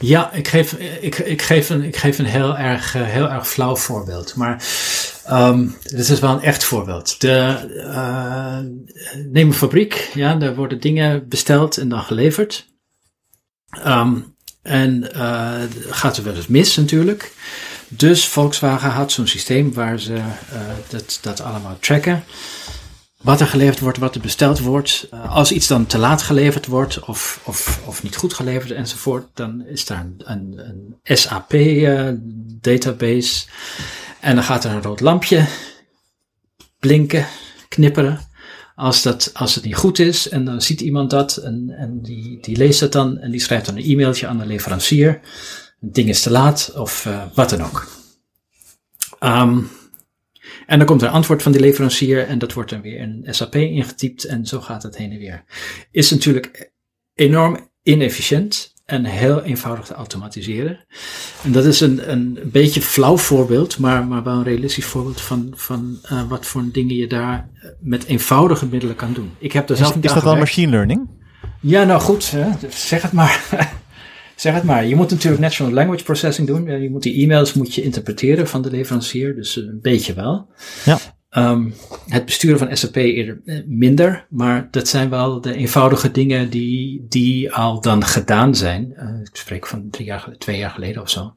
[0.00, 3.48] Ja, ik geef, ik, ik geef, een, ik geef een heel erg, eh, heel erg
[3.48, 4.34] flauw voorbeeld.
[4.34, 4.64] Maar
[5.30, 7.20] um, dit is wel een echt voorbeeld.
[7.20, 8.58] De, uh,
[9.30, 12.66] neem een fabriek, ja, daar worden dingen besteld en dan geleverd.
[13.86, 17.32] Um, en uh, gaat er wel eens mis natuurlijk.
[17.88, 20.24] Dus Volkswagen had zo'n systeem waar ze uh,
[20.88, 22.24] dat, dat allemaal tracken
[23.22, 25.08] wat er geleverd wordt, wat er besteld wordt.
[25.14, 29.26] Uh, als iets dan te laat geleverd wordt of, of, of niet goed geleverd enzovoort,
[29.34, 33.46] dan is daar een, een, SAP-database.
[33.46, 33.52] Uh,
[34.20, 35.46] en dan gaat er een rood lampje
[36.78, 37.26] blinken,
[37.68, 38.26] knipperen.
[38.74, 42.38] Als, dat, als het niet goed is, en dan ziet iemand dat en, en die,
[42.40, 45.20] die leest dat dan en die schrijft dan een e-mailtje aan de leverancier.
[45.80, 47.88] Het ding is te laat of uh, wat dan ook.
[49.20, 49.70] Um,
[50.66, 53.24] en dan komt er een antwoord van die leverancier en dat wordt dan weer in
[53.26, 55.44] SAP ingetypt en zo gaat het heen en weer.
[55.90, 56.72] Is natuurlijk
[57.14, 60.86] enorm inefficiënt en heel eenvoudig te automatiseren.
[61.42, 65.52] En dat is een, een beetje flauw voorbeeld, maar, maar wel een realistisch voorbeeld van,
[65.54, 69.30] van uh, wat voor dingen je daar met eenvoudige middelen kan doen.
[69.38, 71.08] Ik heb er zelf is, is dat wel machine learning?
[71.60, 73.44] Ja, nou goed, hè, zeg het maar.
[74.40, 74.86] zeg het maar.
[74.86, 76.80] Je moet natuurlijk natural language processing doen.
[76.82, 80.48] Je moet die e-mails moet je interpreteren van de leverancier, dus eh, een beetje wel.
[80.84, 80.98] Ja.
[81.30, 81.74] Um,
[82.08, 87.06] het besturen van SAP eerder eh, minder, maar dat zijn wel de eenvoudige dingen die,
[87.08, 88.92] die al dan gedaan zijn.
[88.96, 91.34] Uh, ik spreek van drie jaar, twee jaar geleden of zo.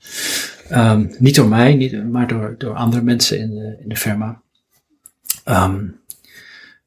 [0.72, 4.42] Um, niet door mij, niet, maar door, door andere mensen in de, in de firma.
[5.46, 6.01] Um,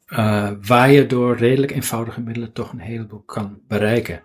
[0.08, 4.22] uh, waar je door redelijk eenvoudige middelen toch een heleboel kan bereiken.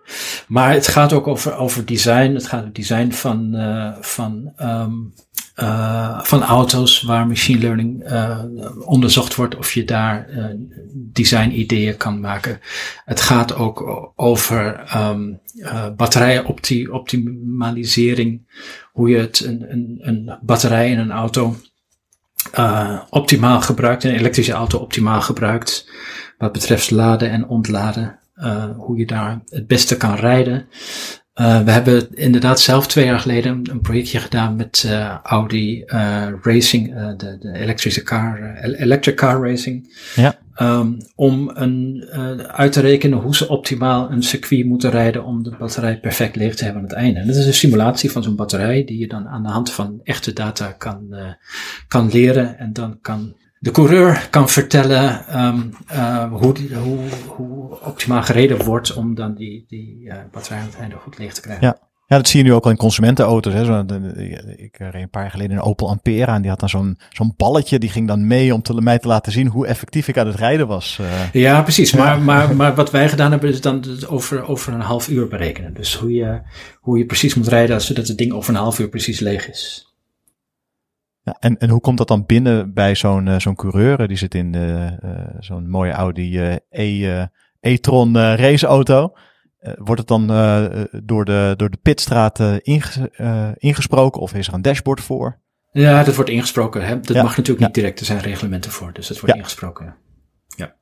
[0.47, 2.33] Maar het gaat ook over, over design.
[2.33, 5.13] Het gaat over design van, uh, van, um,
[5.55, 8.13] uh, van auto's waar machine learning
[8.85, 10.29] onderzocht wordt of je daar
[10.93, 12.59] design ideeën kan maken.
[13.05, 15.39] Het gaat ook over um,
[15.95, 18.41] batterijenoptimalisering.
[18.91, 21.55] Hoe je het, een, een, een batterij in een auto
[22.59, 25.89] uh, optimaal gebruikt, een elektrische auto optimaal gebruikt,
[26.37, 30.67] wat betreft laden en ontladen, uh, hoe je daar het beste kan rijden.
[31.39, 36.27] Uh, we hebben inderdaad zelf twee jaar geleden een projectje gedaan met uh, Audi uh,
[36.41, 39.95] Racing, de, de elektrische car, electric car racing.
[40.15, 40.37] Ja.
[40.61, 42.05] Um, om een,
[42.47, 46.55] uit te rekenen hoe ze optimaal een circuit moeten rijden om de batterij perfect leeg
[46.55, 47.19] te hebben aan het einde.
[47.19, 49.99] En dat is een simulatie van zo'n batterij die je dan aan de hand van
[50.03, 51.15] echte data kan,
[51.87, 57.81] kan leren en dan kan de coureur kan vertellen um, uh, hoe, die, hoe, hoe
[57.81, 61.41] optimaal gereden wordt om dan die, die uh, batterij aan het einde goed leeg te
[61.41, 61.65] krijgen.
[61.65, 61.87] Ja.
[62.09, 63.53] Ja, dat zie je nu ook al in consumentenauto's.
[63.53, 63.65] Hè.
[63.65, 63.85] Zo,
[64.55, 67.33] ik reed een paar jaar geleden een Opel Ampera en die had dan zo'n zo'n
[67.37, 67.79] balletje.
[67.79, 70.35] Die ging dan mee om te, mij te laten zien hoe effectief ik aan het
[70.35, 70.97] rijden was.
[71.01, 71.07] Uh.
[71.31, 71.93] Ja, precies.
[71.93, 75.73] Maar, maar, maar wat wij gedaan hebben is dan over, over een half uur berekenen.
[75.73, 76.41] Dus hoe je,
[76.79, 79.88] hoe je precies moet rijden zodat het ding over een half uur precies leeg is.
[81.29, 84.07] Ja, en, en hoe komt dat dan binnen bij zo'n uh, zo'n coureur?
[84.07, 84.91] Die zit in uh,
[85.39, 86.39] zo'n mooie Audi
[86.69, 87.27] e,
[87.59, 89.13] e-tron raceauto.
[89.77, 90.27] wordt het dan
[91.03, 92.99] door, de, door de pitstraat inges,
[93.57, 95.39] ingesproken of is er een dashboard voor?
[95.71, 96.85] Ja, dat wordt ingesproken.
[96.85, 96.99] Hè?
[96.99, 97.23] Dat ja.
[97.23, 97.99] mag natuurlijk niet direct.
[97.99, 99.41] Er zijn reglementen voor, dus dat wordt ja.
[99.41, 99.85] ingesproken.
[99.85, 99.95] Ja.
[100.55, 100.75] ja.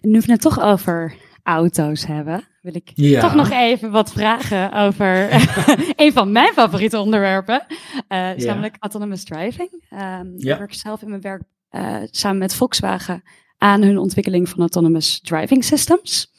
[0.00, 1.14] Nu we het toch over
[1.44, 3.20] auto's hebben, wil ik ja.
[3.20, 5.30] toch nog even wat vragen over
[6.02, 7.66] een van mijn favoriete onderwerpen.
[8.08, 8.48] Uh, is ja.
[8.48, 9.70] namelijk autonomous driving.
[9.72, 10.52] Um, ja.
[10.52, 13.22] Ik werk zelf in mijn werk uh, samen met Volkswagen
[13.58, 16.32] aan hun ontwikkeling van autonomous driving systems.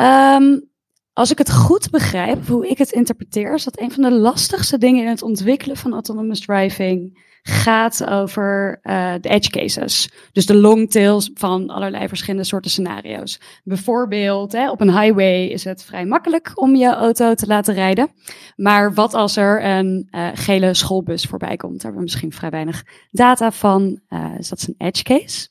[0.00, 0.72] Um,
[1.12, 4.78] als ik het goed begrijp, hoe ik het interpreteer, is dat een van de lastigste
[4.78, 10.10] dingen in het ontwikkelen van autonomous driving gaat over uh, de edge cases.
[10.32, 13.40] Dus de long tails van allerlei verschillende soorten scenario's.
[13.64, 18.08] Bijvoorbeeld, hè, op een highway is het vrij makkelijk om je auto te laten rijden.
[18.56, 21.72] Maar wat als er een uh, gele schoolbus voorbij komt?
[21.72, 24.00] Daar hebben we misschien vrij weinig data van.
[24.08, 25.48] Uh, dus dat is een edge case.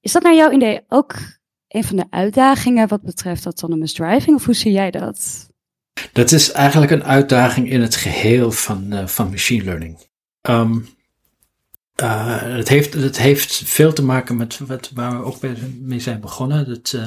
[0.00, 1.14] Is dat naar jouw idee ook
[1.68, 4.36] een van de uitdagingen wat betreft autonomous driving?
[4.36, 5.48] Of hoe zie jij dat?
[6.12, 9.98] Dat is eigenlijk een uitdaging in het geheel van, van machine learning.
[10.48, 10.94] Um,
[12.04, 15.36] het, heeft, het heeft veel te maken met wat, waar we ook
[15.80, 16.68] mee zijn begonnen.
[16.68, 17.06] Het, uh,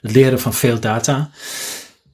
[0.00, 1.30] het leren van veel data.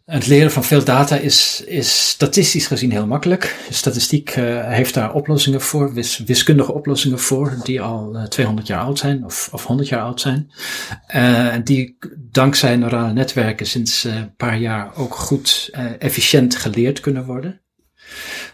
[0.05, 3.57] Het leren van veel data is, is statistisch gezien heel makkelijk.
[3.71, 8.81] Statistiek uh, heeft daar oplossingen voor, wis, wiskundige oplossingen voor, die al uh, 200 jaar
[8.81, 10.51] oud zijn of, of 100 jaar oud zijn.
[11.07, 17.61] En die dankzij neurale netwerken sinds een paar jaar ook goed efficiënt geleerd kunnen worden.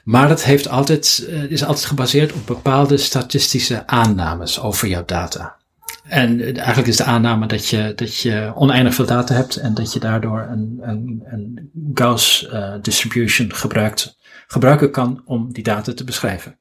[0.05, 5.59] Maar het heeft altijd, is altijd gebaseerd op bepaalde statistische aannames over jouw data.
[6.03, 9.93] En eigenlijk is de aanname dat je, dat je oneindig veel data hebt en dat
[9.93, 16.05] je daardoor een, een, een Gauss uh, distribution gebruikt, gebruiken kan om die data te
[16.05, 16.59] beschrijven.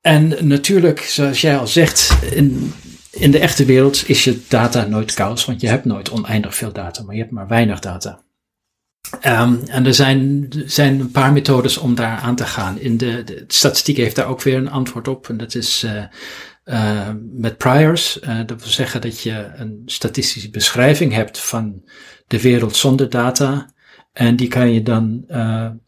[0.00, 2.72] En natuurlijk, zoals jij al zegt, in,
[3.10, 6.72] in de echte wereld is je data nooit Gauss, want je hebt nooit oneindig veel
[6.72, 8.24] data, maar je hebt maar weinig data.
[9.14, 12.78] Um, en er zijn, zijn een paar methodes om daar aan te gaan.
[12.78, 15.28] In de, de statistiek heeft daar ook weer een antwoord op.
[15.28, 16.04] En dat is uh,
[16.64, 18.18] uh, met priors.
[18.22, 21.82] Uh, dat wil zeggen dat je een statistische beschrijving hebt van
[22.26, 23.70] de wereld zonder data.
[24.12, 25.24] En die kan je dan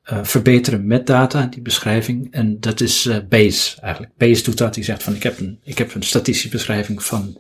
[0.05, 2.33] verbeteren met data, die beschrijving.
[2.33, 4.13] En dat is Bayes eigenlijk.
[4.17, 4.75] Bayes doet dat.
[4.75, 7.37] Die zegt van ik heb een, ik heb een statistische beschrijving van,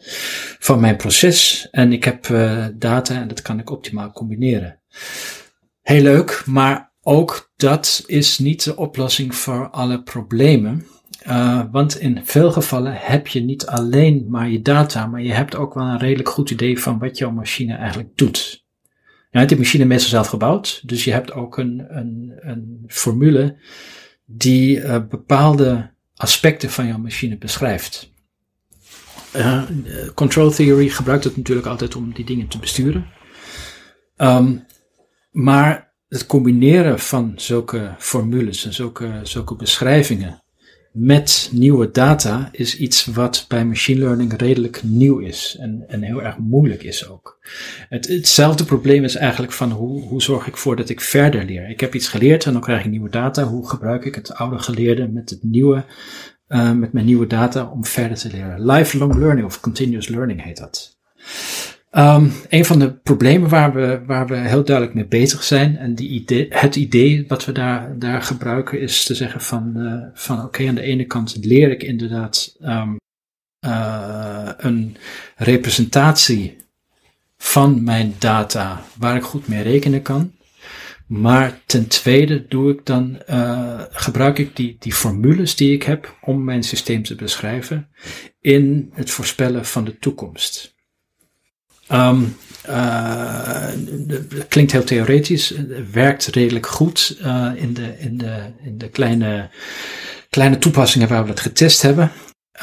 [0.58, 1.68] van mijn proces.
[1.70, 2.26] En ik heb
[2.74, 4.80] data en dat kan ik optimaal combineren.
[5.88, 10.86] Heel leuk, maar ook dat is niet de oplossing voor alle problemen.
[11.26, 15.56] Uh, want in veel gevallen heb je niet alleen maar je data, maar je hebt
[15.56, 18.66] ook wel een redelijk goed idee van wat jouw machine eigenlijk doet.
[19.30, 23.56] Je hebt die machine meestal zelf gebouwd, dus je hebt ook een, een, een formule
[24.24, 28.12] die uh, bepaalde aspecten van jouw machine beschrijft.
[29.36, 29.62] Uh,
[30.14, 33.06] control theory gebruikt het natuurlijk altijd om die dingen te besturen.
[34.16, 34.66] Um,
[35.30, 40.42] maar het combineren van zulke formules en zulke, zulke beschrijvingen
[40.92, 46.22] met nieuwe data is iets wat bij machine learning redelijk nieuw is en, en heel
[46.22, 47.38] erg moeilijk is ook.
[47.88, 51.68] Het, hetzelfde probleem is eigenlijk van hoe, hoe zorg ik ervoor dat ik verder leer.
[51.68, 53.42] Ik heb iets geleerd en dan krijg ik nieuwe data.
[53.42, 55.84] Hoe gebruik ik het oude geleerde met het nieuwe,
[56.48, 58.66] uh, met mijn nieuwe data om verder te leren?
[58.66, 60.98] Lifelong learning of continuous learning heet dat.
[61.96, 65.94] Um, een van de problemen waar we, waar we heel duidelijk mee bezig zijn, en
[65.94, 70.68] die het idee wat we daar, daar gebruiken, is te zeggen van, uh, van oké,
[70.68, 72.96] aan de ene kant leer ik inderdaad um,
[73.66, 74.96] uh, een
[75.36, 76.56] representatie
[77.36, 80.32] van mijn data waar ik goed mee rekenen kan.
[81.06, 86.16] Maar ten tweede doe ik dan, uh, gebruik ik die, die formules die ik heb
[86.20, 87.88] om mijn systeem te beschrijven
[88.40, 90.76] in het voorspellen van de toekomst.
[91.92, 92.36] Um,
[94.48, 95.54] klinkt heel theoretisch,
[95.92, 99.50] werkt redelijk goed uh, in, de, in, de, in de kleine,
[100.30, 102.10] kleine toepassingen waar we het getest hebben.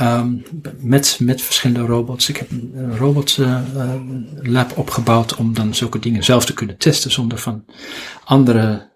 [0.02, 0.44] Um,
[0.80, 2.30] met, met verschillende robots.
[2.30, 3.62] Ik heb een robot uh,
[4.42, 7.66] lab opgebouwd om dan zulke dingen zelf te kunnen testen zonder van
[8.24, 8.92] anderen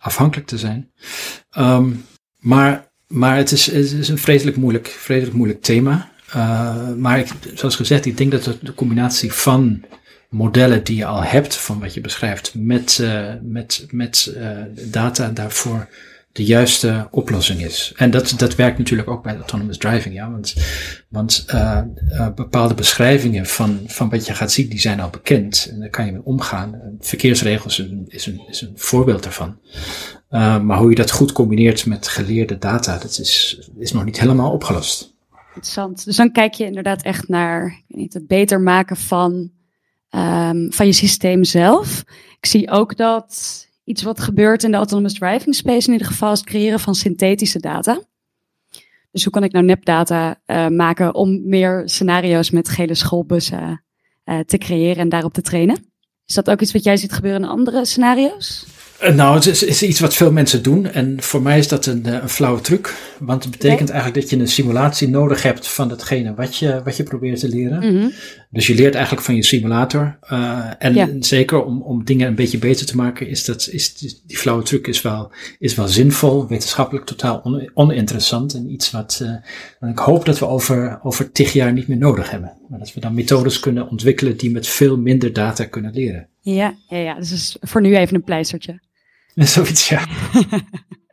[0.00, 0.90] afhankelijk te zijn.
[1.58, 2.04] Um,
[2.38, 6.10] maar, maar het is, is een vreselijk moeilijk, vreselijk moeilijk thema.
[6.34, 9.84] Uh, maar ik, zoals gezegd, ik denk dat de combinatie van
[10.30, 14.50] modellen die je al hebt, van wat je beschrijft, met, uh, met, met uh,
[14.90, 15.88] data daarvoor
[16.32, 17.92] de juiste oplossing is.
[17.96, 20.30] En dat, dat werkt natuurlijk ook bij autonomous driving, ja.
[20.30, 20.54] Want,
[21.08, 21.46] want
[22.34, 25.68] bepaalde beschrijvingen van, van wat je gaat zien, die zijn al bekend.
[25.70, 26.80] En daar kan je mee omgaan.
[27.00, 29.58] Verkeersregels is een, is een, is een voorbeeld daarvan.
[30.64, 34.52] maar hoe je dat goed combineert met geleerde data, dat is, is nog niet helemaal
[34.52, 35.15] opgelost
[35.56, 36.04] interessant.
[36.04, 39.50] Dus dan kijk je inderdaad echt naar ik weet niet, het beter maken van,
[40.10, 42.04] um, van je systeem zelf.
[42.38, 46.32] Ik zie ook dat iets wat gebeurt in de autonomous driving space in ieder geval
[46.32, 48.00] is het creëren van synthetische data.
[49.10, 53.84] Dus hoe kan ik nou nepdata uh, maken om meer scenario's met gele schoolbussen
[54.24, 55.92] uh, te creëren en daarop te trainen?
[56.26, 58.66] Is dat ook iets wat jij ziet gebeuren in andere scenario's?
[58.98, 60.86] Eh, nou, het is, is, iets wat veel mensen doen.
[60.86, 62.94] En voor mij is dat een, eh, een flauwe truc.
[63.18, 66.96] Want het betekent eigenlijk dat je een simulatie nodig hebt van datgene wat je, wat
[66.96, 67.92] je probeert te leren.
[67.92, 68.12] Mm -hmm.
[68.50, 70.18] Dus je leert eigenlijk van je simulator.
[70.32, 71.08] Uh, en ja.
[71.20, 73.94] zeker om, om dingen een beetje beter te maken, is dat, is
[74.26, 78.54] die flauwe truc is wel, is wel zinvol, wetenschappelijk totaal on, oninteressant.
[78.54, 79.20] En iets wat
[79.80, 82.52] uh, ik hoop dat we over, over tig jaar niet meer nodig hebben.
[82.68, 86.28] Maar dat we dan methodes kunnen ontwikkelen die met veel minder data kunnen leren.
[86.40, 87.14] Ja, ja, ja.
[87.14, 88.80] dus is voor nu even een pleistertje.
[89.34, 90.06] Zoiets, ja.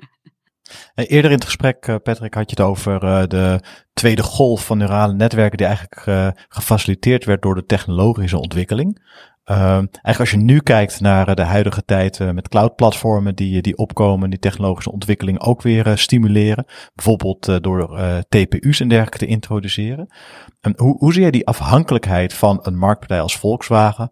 [0.95, 3.59] Eerder in het gesprek, eh, Patrick, had je het over uh, de
[3.93, 9.01] tweede golf van neurale netwerken die eigenlijk uh, gefaciliteerd werd door de technologische ontwikkeling.
[9.43, 14.39] eigenlijk als je nu kijkt naar de huidige tijd met cloud-platformen die, die opkomen, die
[14.39, 16.65] technologische ontwikkeling ook weer stimuleren.
[16.95, 20.13] Bijvoorbeeld door TPU's en dergelijke te introduceren.
[20.61, 24.09] En hoe, hoe zie je die afhankelijkheid van een marktpartij als Volkswagen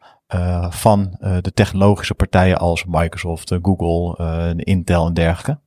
[0.70, 5.60] van de technologische partijen als Microsoft, Google, Intel en dergelijke?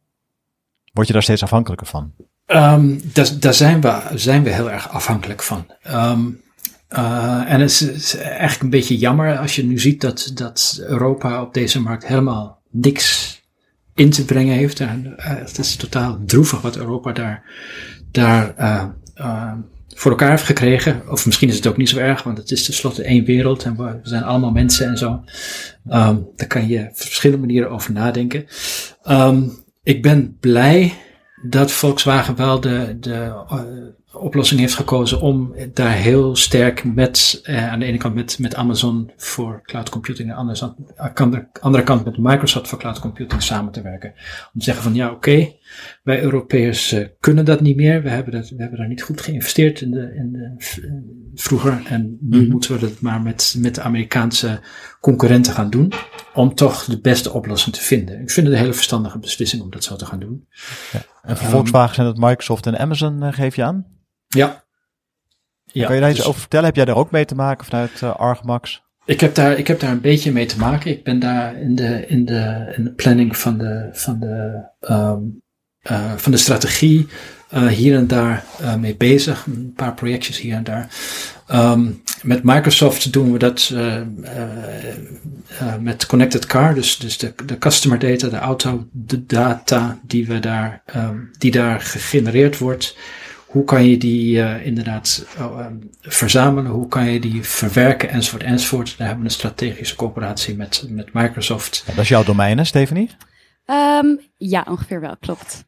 [0.95, 2.13] Word je daar steeds afhankelijker van?
[2.47, 3.01] Um,
[3.41, 5.67] daar, zijn, we, zijn we heel erg afhankelijk van.
[5.95, 6.41] Um,
[6.91, 11.43] uh, en het is, eigenlijk een beetje jammer als je nu ziet dat, dat Europa
[11.43, 13.41] op deze markt helemaal niks
[13.95, 14.81] in te brengen heeft.
[14.81, 17.43] En, uh, het is totaal droevig wat Europa daar,
[18.11, 18.55] daar
[19.17, 19.53] uh,
[19.89, 21.03] voor elkaar heeft gekregen.
[21.11, 23.77] Of misschien is het ook niet zo erg, want het is tenslotte één wereld en
[23.77, 25.25] we zijn allemaal mensen en zo.
[25.91, 28.47] Um, daar kan je op verschillende manieren over nadenken.
[29.85, 30.93] Ik ben blij
[31.43, 33.63] dat Volkswagen wel de, de uh,
[34.13, 38.55] oplossing heeft gekozen om daar heel sterk met, uh, aan de ene kant met, met
[38.55, 40.47] Amazon voor cloud computing en aan
[41.31, 44.11] de andere kant met Microsoft voor cloud computing samen te werken.
[44.53, 45.53] Om te zeggen van ja, oké,
[46.03, 48.03] wij Europeërs uh, kunnen dat niet meer.
[48.03, 50.55] We hebben, dat, we hebben daar niet goed geïnvesteerd in de, in de,
[51.35, 52.51] vroeger en nu mm -hmm.
[52.51, 54.61] moeten we dat maar met, met de Amerikaanse
[55.01, 55.93] concurrenten gaan doen.
[56.35, 58.21] Om toch de beste oplossing te vinden.
[58.21, 60.49] Ik vind het een hele verstandige beslissing om dat zo te gaan doen.
[60.93, 61.01] Ja.
[61.23, 63.87] En voor um, Volkswagen zijn het Microsoft en Amazon, uh, geef je aan?
[64.29, 64.65] Ja.
[65.65, 66.67] ja kan je daar iets dus, over vertellen?
[66.67, 68.83] Heb jij daar ook mee te maken vanuit uh, Argmax?
[69.07, 70.91] Ik heb, daar, ik heb daar een beetje mee te maken.
[70.91, 75.43] Ik ben daar in de, in de, in de planning van de, van de, um,
[75.91, 77.07] uh, van de strategie
[77.55, 79.47] uh, hier en daar uh, mee bezig.
[79.47, 80.89] Een paar projectjes hier en daar.
[81.53, 84.01] Um, met Microsoft doen we dat uh,
[85.81, 86.75] met Connected Car.
[86.75, 91.51] Dus, dus de, de customer data, de auto de data die, we daar, um, die
[91.51, 92.97] daar gegenereerd wordt.
[93.47, 96.71] Hoe kan je die inderdaad um, verzamelen?
[96.71, 98.09] Hoe kan je die verwerken?
[98.09, 98.95] Enzovoort, enzovoort.
[98.99, 101.83] Daar hebben we een strategische coöperatie met, met Microsoft.
[101.87, 103.11] Ja, dat is jouw domein, hè, Stephanie?
[104.37, 105.65] ja, ongeveer wel, klopt.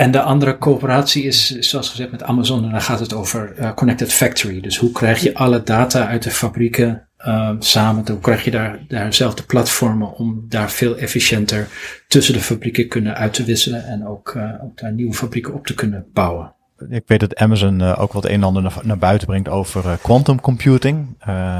[0.00, 2.64] En de andere coöperatie is, zoals gezegd, met Amazon.
[2.64, 4.60] En dan gaat het over uh, Connected Factory.
[4.60, 8.08] Dus hoe krijg je alle data uit de fabrieken uh, samen?
[8.08, 11.68] Hoe krijg je daar, daarzelfde platformen om daar veel efficiënter
[12.08, 13.84] tussen de fabrieken kunnen uit te wisselen.
[13.84, 16.54] En ook, uh, ook daar nieuwe fabrieken op te kunnen bouwen.
[16.88, 20.40] Ik weet dat Amazon uh, ook wat een en ander naar, buiten brengt over quantum
[20.40, 21.16] computing.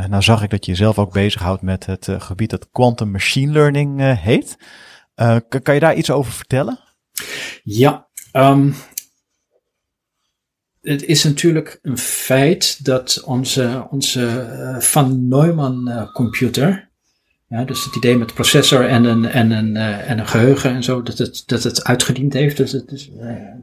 [0.09, 4.18] Nou zag ik dat je jezelf ook bezighoudt met het gebied dat quantum machine learning
[4.18, 4.57] heet.
[5.62, 6.79] kan je daar iets over vertellen?
[7.62, 8.75] Ja, Um,
[10.81, 16.88] het is natuurlijk een feit dat onze, onze uh, Van Neumann uh, computer,
[17.49, 20.83] ja, dus het idee met processor en een, en een, uh, en een geheugen en
[20.83, 22.57] zo, dat het, dat het uitgediend heeft.
[22.57, 23.11] Dus het is,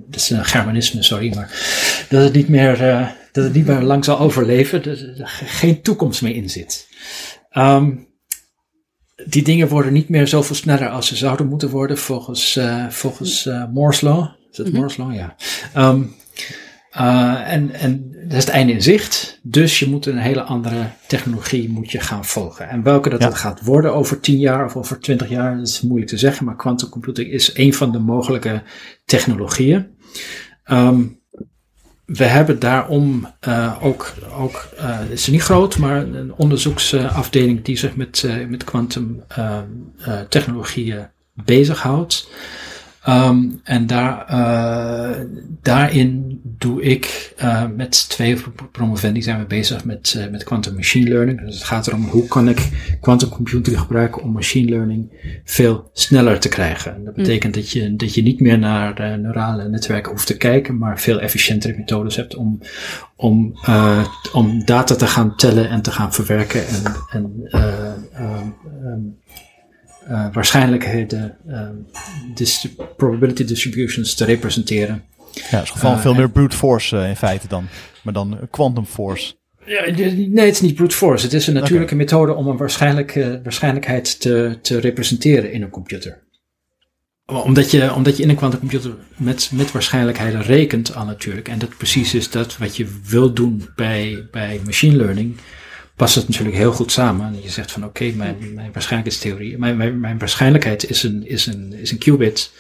[0.08, 1.48] dat is een Germanisme, sorry, maar
[2.10, 2.78] dat het niet meer,
[3.32, 6.88] dat het niet meer lang zal overleven, dat er geen toekomst meer in zit.
[7.52, 8.08] Um,
[9.26, 14.02] die dingen worden niet meer zoveel sneller als ze zouden moeten worden volgens, volgens Moore's
[14.02, 14.36] Law.
[14.58, 15.14] Is dat Law?
[15.14, 15.36] Ja.
[15.78, 16.16] Um,
[17.00, 19.40] uh, en, en dat is het einde in zicht.
[19.44, 22.70] Dus je moet een hele andere technologie moet je gaan volgen.
[22.70, 23.28] En welke dat, ja.
[23.28, 26.46] dat gaat worden over 10 jaar of over 20 jaar, dat is moeilijk te zeggen.
[26.46, 28.64] Maar quantum computing is een van de mogelijke
[29.06, 29.88] technologieën.
[30.72, 31.20] Um,
[32.06, 37.78] we hebben daarom uh, ook, ook uh, het is niet groot, maar een onderzoeksafdeling die
[37.78, 39.24] zich met, uh, met quantum
[40.30, 42.30] technologieën bezighoudt.
[43.10, 45.26] Um, en daar, uh,
[45.62, 48.38] daarin doe ik uh, met twee
[48.72, 51.42] promovendi zijn we bezig met, uh, met quantum machine learning.
[51.42, 52.70] Dus het gaat erom hoe kan ik
[53.02, 55.12] quantum computing gebruiken om machine learning
[55.44, 56.96] veel sneller te krijgen.
[56.96, 57.24] En dat mm.
[57.24, 57.62] betekent mm.
[57.62, 61.78] dat, je, dat je niet meer naar neurale netwerken hoeft te kijken, maar veel efficiëntere
[61.78, 62.60] methodes hebt om,
[63.16, 63.54] om,
[64.34, 67.50] om data te gaan tellen en te gaan verwerken en, en
[68.86, 69.18] um,
[70.10, 71.38] uh, waarschijnlijkheden,
[72.34, 72.68] dis
[72.98, 75.04] probability distributions te representeren.
[75.34, 77.68] Ja, het is gewoon uh, veel meer brute force in feite dan,
[78.04, 79.34] maar dan quantum force.
[79.66, 81.26] Nee, het is niet brute force.
[81.26, 81.98] Het is een natuurlijke okay.
[81.98, 82.58] methode om een
[83.44, 86.26] waarschijnlijkheid te, te representeren in een computer.
[87.26, 91.48] Omdat je, omdat je in een quantumcomputer met, met waarschijnlijkheden rekent al natuurlijk.
[91.48, 95.38] En dat precies is dat wat je wil doen bij, bij machine learning
[95.98, 97.26] past het natuurlijk heel goed samen.
[97.26, 101.28] En je zegt van oké, okay, mijn, mijn waarschijnlijkheidstheorie, mijn, mijn, mijn waarschijnlijkheid is een,
[101.28, 102.52] is een, is een qubit.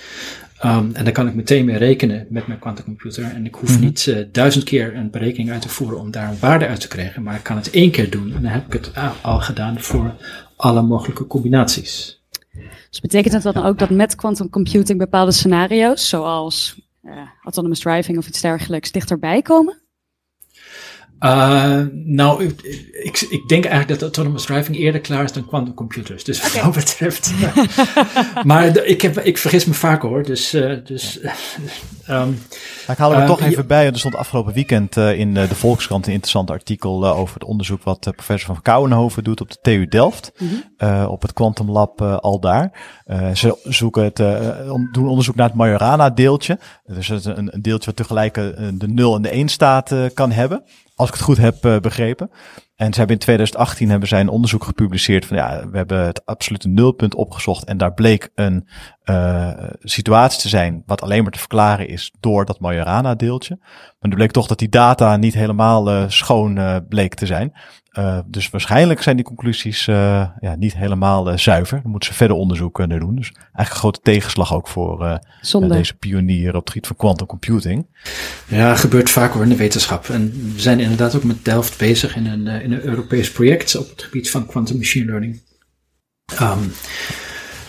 [0.65, 3.23] Um, en daar kan ik meteen mee rekenen met mijn quantumcomputer.
[3.23, 3.85] En ik hoef mm -hmm.
[3.85, 6.87] niet uh, duizend keer een berekening uit te voeren om daar een waarde uit te
[6.87, 7.23] krijgen.
[7.23, 10.15] Maar ik kan het één keer doen en dan heb ik het al gedaan voor
[10.55, 12.21] alle mogelijke combinaties.
[12.89, 17.13] Dus betekent dat dan ook dat met quantum computing bepaalde scenario's, zoals uh,
[17.43, 19.81] autonomous driving of iets dergelijks, dichterbij komen?
[21.19, 22.61] Uh, nou, ik,
[23.03, 26.23] ik, ik, denk eigenlijk dat autonomous driving eerder klaar is dan quantum computers.
[26.23, 27.33] Dus wat dat betreft.
[28.43, 30.23] maar ik, heb, ik vergis me vaak hoor.
[30.23, 31.19] Dus, uh, dus
[32.09, 32.41] um,
[32.87, 33.85] ik haal er uh, toch even bij.
[33.85, 38.53] Er stond afgelopen weekend in de Volkskrant een interessant artikel over het onderzoek wat professor
[38.53, 40.31] van Kouwenhoven doet op de TU Delft.
[40.35, 41.05] -hmm.
[41.05, 42.71] op het Quantum Lab al daar.
[43.33, 44.15] ze zoeken het,
[44.91, 46.59] doen onderzoek naar het Majorana deeltje.
[46.85, 50.63] Dus een, een deeltje wat tegelijk de 0 en de 1 staat kan hebben.
[50.97, 52.29] Als ik het goed heb uh, begrepen.
[52.75, 56.25] En ze hebben in 2018 hebben zij een onderzoek gepubliceerd van ja, we hebben het
[56.25, 58.67] absolute nulpunt opgezocht en daar bleek een
[59.05, 63.57] uh, situatie te zijn wat alleen maar te verklaren is door dat Majorana deeltje.
[63.59, 67.53] Maar er bleek toch dat die data niet helemaal uh, schoon bleek te zijn.
[67.97, 69.95] Uh, dus waarschijnlijk zijn die conclusies uh,
[70.39, 71.79] ja, niet helemaal uh, zuiver.
[71.81, 73.15] Dan moeten ze verder onderzoek naar doen.
[73.15, 75.19] Dus eigenlijk een grote tegenslag ook voor
[75.67, 77.85] deze pionier op het gebied van quantum computing.
[78.47, 80.09] Ja, gebeurt vaak hoor in de wetenschap.
[80.09, 83.89] En we zijn inderdaad ook met Delft bezig in een, in een Europees project op
[83.89, 85.41] het gebied van quantum machine learning.
[86.41, 86.73] Um,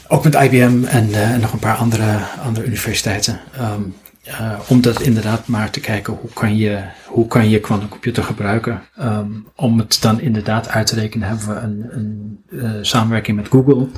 [0.09, 3.41] ook met IBM en nog een paar andere, andere universiteiten.
[3.61, 3.95] Um,
[4.29, 8.83] uh, om dat inderdaad maar te kijken hoe kan je, hoe kan je quantumcomputer gebruiken.
[9.01, 13.49] Um, om het dan inderdaad uit te rekenen hebben we een, een uh, samenwerking met
[13.49, 13.89] Google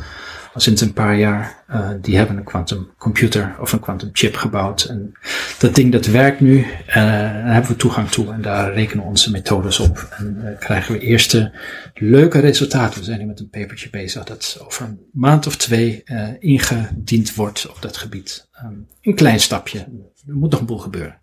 [0.54, 1.64] sinds een paar jaar.
[1.70, 4.84] Uh, die hebben een quantum computer of een quantum chip gebouwd.
[4.84, 5.12] En
[5.58, 6.66] dat ding dat werkt nu.
[6.94, 8.32] Daar hebben we toegang toe.
[8.32, 10.08] En daar rekenen onze methodes op.
[10.18, 11.52] En krijgen we eerste
[11.94, 12.98] leuke resultaten.
[12.98, 16.04] We zijn nu met een papertje bezig dat over een maand of twee
[16.38, 18.48] ingediend wordt op dat gebied.
[18.64, 19.86] Um, een klein stapje.
[20.30, 21.20] Er moet nog een boel gebeuren.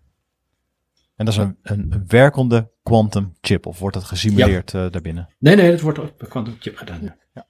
[1.16, 4.88] En dat is een, een, werkende quantum chip, of wordt dat gesimuleerd ja.
[4.88, 5.28] daarbinnen?
[5.38, 6.98] Nee, nee, dat wordt op een quantum chip gedaan.
[7.02, 7.16] Ja.
[7.34, 7.46] ja.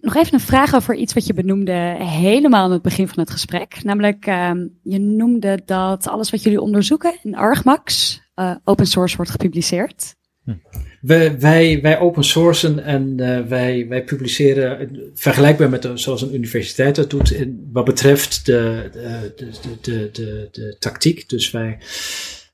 [0.00, 3.30] Nog even een vraag over iets wat je benoemde helemaal aan het begin van het
[3.30, 3.82] gesprek.
[3.82, 4.50] Namelijk, uh,
[4.82, 10.16] je noemde dat alles wat jullie onderzoeken in Argmax uh, open source wordt gepubliceerd.
[10.44, 10.54] Hm.
[11.02, 16.34] We, wij, wij open sourcen en uh, wij, wij publiceren vergelijkbaar met de, zoals een
[16.34, 18.90] universiteit dat doet in, wat betreft de,
[19.36, 19.50] de,
[19.80, 21.28] de, de, de, tactiek.
[21.28, 21.78] Dus wij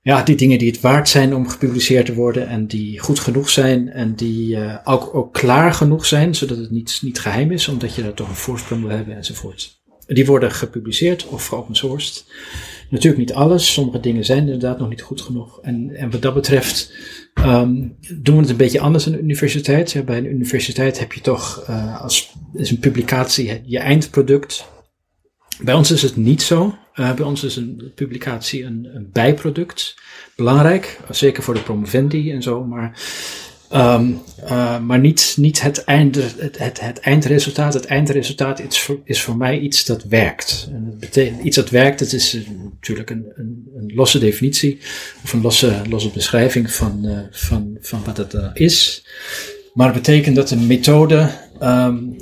[0.03, 3.51] ja, die dingen die het waard zijn om gepubliceerd te worden en die goed genoeg
[3.51, 7.95] zijn en die ook, ook klaar genoeg zijn, zodat het niet, niet geheim is, omdat
[7.95, 9.81] je daar toch een voorsprong wil hebben enzovoort.
[10.07, 12.25] Die worden gepubliceerd of geopen sourced.
[12.91, 15.61] Natuurlijk niet alles, sommige dingen zijn inderdaad nog niet goed genoeg.
[15.63, 16.93] En, en wat dat betreft
[17.45, 20.03] um, doen we het een beetje anders aan de universiteit.
[20.05, 24.69] Bij een universiteit heb je toch uh, als is een publicatie je eindproduct.
[25.63, 26.75] Bij ons is het niet zo.
[26.95, 29.97] Uh, bij ons is een publicatie een, een, bijproduct.
[30.37, 33.01] Belangrijk, zeker voor de promovendi en zo, maar,
[33.75, 37.75] um, uh, maar niet, niet het, eind, het, het, eindresultaat.
[37.75, 40.69] Het eindresultaat is voor, is voor mij iets dat werkt.
[40.73, 42.39] En betekent, iets dat werkt, dat is
[42.73, 44.79] natuurlijk een, een, een losse definitie
[45.25, 49.07] of een losse, losse beschrijving van, uh, van, van wat het is.
[49.75, 51.31] Maar het betekent dat een methode
[51.63, 52.17] um,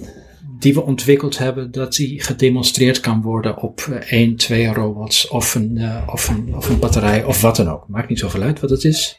[0.58, 5.80] die we ontwikkeld hebben, dat die gedemonstreerd kan worden op één, twee robots of een,
[6.12, 7.88] of, een, of een batterij of wat dan ook.
[7.88, 9.18] Maakt niet zoveel uit wat het is.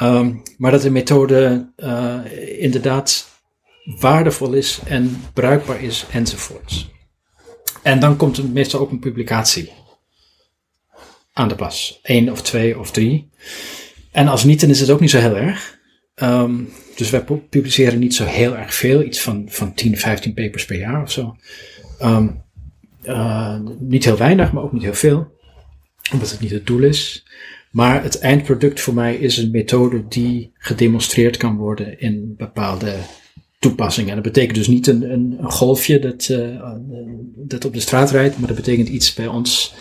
[0.00, 2.20] Um, maar dat de methode uh,
[2.58, 3.28] inderdaad
[4.00, 6.90] waardevol is en bruikbaar is enzovoorts.
[7.82, 9.72] En dan komt er meestal ook een publicatie
[11.32, 11.98] aan de pas.
[12.02, 13.30] Eén of twee of drie.
[14.10, 15.78] En als niet, dan is het ook niet zo heel erg.
[16.14, 20.64] Um, dus wij publiceren niet zo heel erg veel, iets van, van 10, 15 papers
[20.64, 21.36] per jaar of zo.
[22.02, 22.42] Um,
[23.04, 25.38] uh, niet heel weinig, maar ook niet heel veel,
[26.12, 27.26] omdat het niet het doel is.
[27.72, 32.94] Maar het eindproduct voor mij is een methode die gedemonstreerd kan worden in bepaalde
[33.58, 34.08] toepassingen.
[34.08, 36.72] En dat betekent dus niet een, een, een golfje dat, uh,
[37.36, 39.74] dat op de straat rijdt, maar dat betekent iets bij ons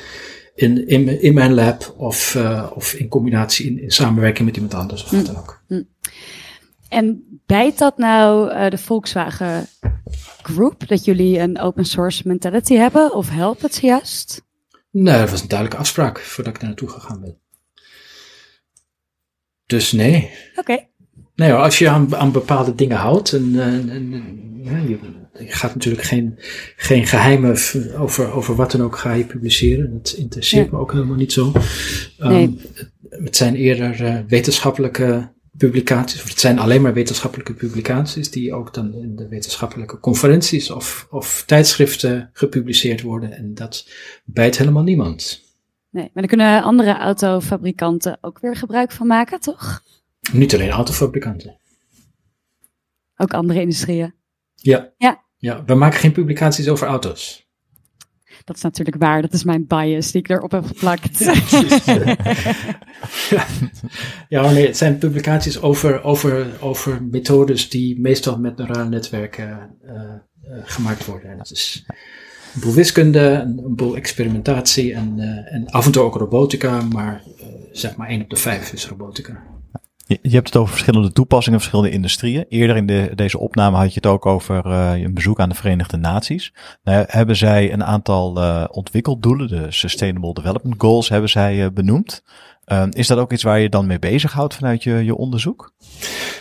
[0.55, 4.73] in, in, in mijn lab of, uh, of in combinatie in, in, samenwerking met iemand
[4.73, 5.61] anders of wat dan ook.
[5.67, 5.87] Mm.
[6.89, 9.67] En bijt dat nou uh, de Volkswagen
[10.41, 14.41] Group, dat jullie een open source mentality hebben, of helpt het juist?
[14.91, 17.40] Nee, dat was een duidelijke afspraak voordat ik daar naartoe gegaan ben.
[19.71, 20.29] Dus nee.
[20.49, 20.59] Oké.
[20.59, 20.87] Okay.
[21.35, 24.23] Nee als je aan, aan bepaalde dingen houdt, en, en, en
[24.63, 24.97] ja, je,
[25.39, 26.39] je, gaat natuurlijk geen,
[26.75, 27.57] geen geheimen
[27.97, 29.91] over, over wat dan ook ga je publiceren.
[29.91, 30.71] Dat interesseert ja.
[30.71, 31.51] me ook helemaal niet zo.
[32.17, 32.43] Nee.
[32.43, 38.31] Um, het, het, zijn eerder uh, wetenschappelijke publicaties, of het zijn alleen maar wetenschappelijke publicaties,
[38.31, 43.31] die ook dan in de wetenschappelijke conferenties of, of tijdschriften gepubliceerd worden.
[43.31, 43.89] En dat
[44.25, 45.50] bijt helemaal niemand.
[45.91, 49.83] Nee, maar daar kunnen andere autofabrikanten ook weer gebruik van maken, toch?
[50.31, 51.59] Niet alleen autofabrikanten.
[53.17, 54.13] Ook andere industrieën.
[54.55, 54.93] Ja.
[54.97, 55.23] Ja.
[55.37, 57.49] Ja, we maken geen publicaties over auto's.
[58.43, 59.21] Dat is natuurlijk waar.
[59.21, 61.19] Dat is mijn bias die ik erop heb geplakt.
[63.29, 63.45] Ja,
[64.29, 69.93] Ja, nee, het zijn publicaties over, over, over methodes die meestal met neurale netwerken uh,
[69.93, 71.31] uh, gemaakt worden.
[71.31, 71.85] En het is
[72.53, 77.23] een boel wiskunde, een, boel experimentatie en, uh, en af en toe ook robotica, maar
[77.71, 79.43] zeg maar 1 op de 5 is robotica.
[80.21, 82.45] Je, hebt het over verschillende toepassingen, verschillende industrieën.
[82.49, 85.55] Eerder in de, deze opname had je het ook over uh, een bezoek aan de
[85.55, 86.53] Verenigde Naties.
[86.83, 92.23] Nou, hebben zij een aantal uh, ontwikkeldoelen, de Sustainable Development Goals, hebben zij benoemd.
[92.67, 95.73] Uh, is dat ook iets waar je dan mee bezighoudt vanuit je, je onderzoek?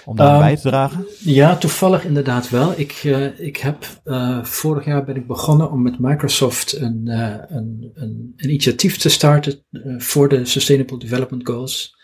[0.05, 1.07] Om daar um, bij te dragen?
[1.19, 2.73] Ja, toevallig inderdaad wel.
[2.77, 7.49] Ik, uh, ik heb uh, vorig jaar ben ik begonnen om met Microsoft een, een,
[7.49, 9.65] een, een, initiatief te starten
[9.99, 11.99] voor de Sustainable Development Goals.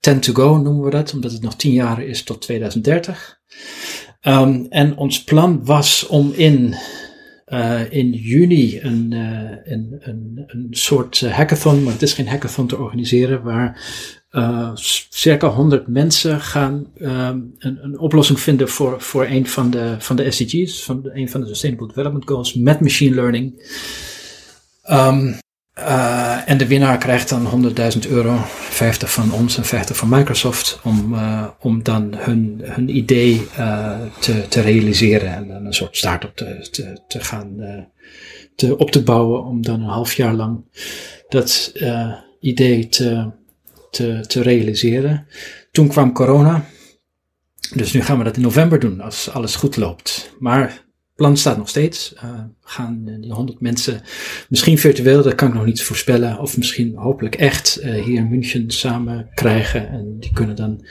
[0.00, 3.40] 10 to go noemen we dat, omdat het nog 10 jaar is tot 2030.
[4.20, 6.74] Um, en ons plan was om in,
[7.52, 12.66] uh, in juni een, uh, een, een, een soort hackathon, maar het is geen hackathon
[12.66, 13.80] te organiseren, waar
[15.08, 20.16] circa 100 mensen gaan um, een, een oplossing vinden voor, voor een van de, van
[20.16, 23.70] de SDG's, van een van de Sustainable Development Goals met machine learning.
[24.90, 25.34] Uh,
[26.46, 27.72] en de winnaar krijgt dan
[28.04, 32.96] 100.000 euro, 50 van ons en 50 van Microsoft, om, uh, om dan hun, hun
[32.96, 37.56] idee uh, te, te realiseren en dan een soort start-up te, te, te gaan
[38.54, 40.64] te, op te bouwen, om dan een half jaar lang
[41.28, 41.72] dat
[42.40, 43.30] idee te,
[43.90, 45.26] te, te realiseren.
[45.70, 46.64] Toen kwam corona,
[47.74, 50.34] dus nu gaan we dat in november doen, als alles goed loopt.
[50.38, 50.81] Maar
[51.14, 52.12] plan staat nog steeds.
[52.24, 54.00] Uh, gaan die 100 mensen
[54.48, 58.28] misschien virtueel, dat kan ik nog niet voorspellen, of misschien hopelijk echt uh, hier in
[58.28, 59.88] München samen krijgen.
[59.88, 60.84] En die kunnen dan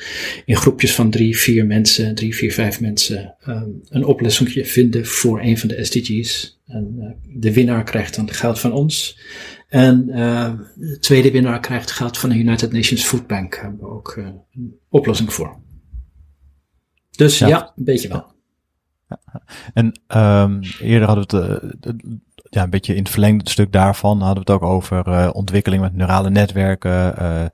[0.45, 5.41] in groepjes van drie, vier mensen, drie, vier, vijf mensen um, een oplossing vinden voor
[5.41, 6.59] een van de SDG's.
[6.65, 7.05] En uh,
[7.41, 9.19] de winnaar krijgt dan geld van ons.
[9.67, 10.05] En
[10.75, 13.51] de tweede winnaar krijgt geld van de United Nations Food Bank.
[13.53, 14.15] Daar hebben we ook
[14.53, 15.59] een oplossing voor.
[17.11, 18.30] Dus ja, ja een beetje wel.
[19.73, 19.85] En
[20.17, 22.11] um, eerder hadden we het uh,
[22.43, 25.81] ja, een beetje in het verlengde stuk daarvan hadden we het ook over uh, ontwikkeling
[25.81, 27.45] met neurale netwerken, uh,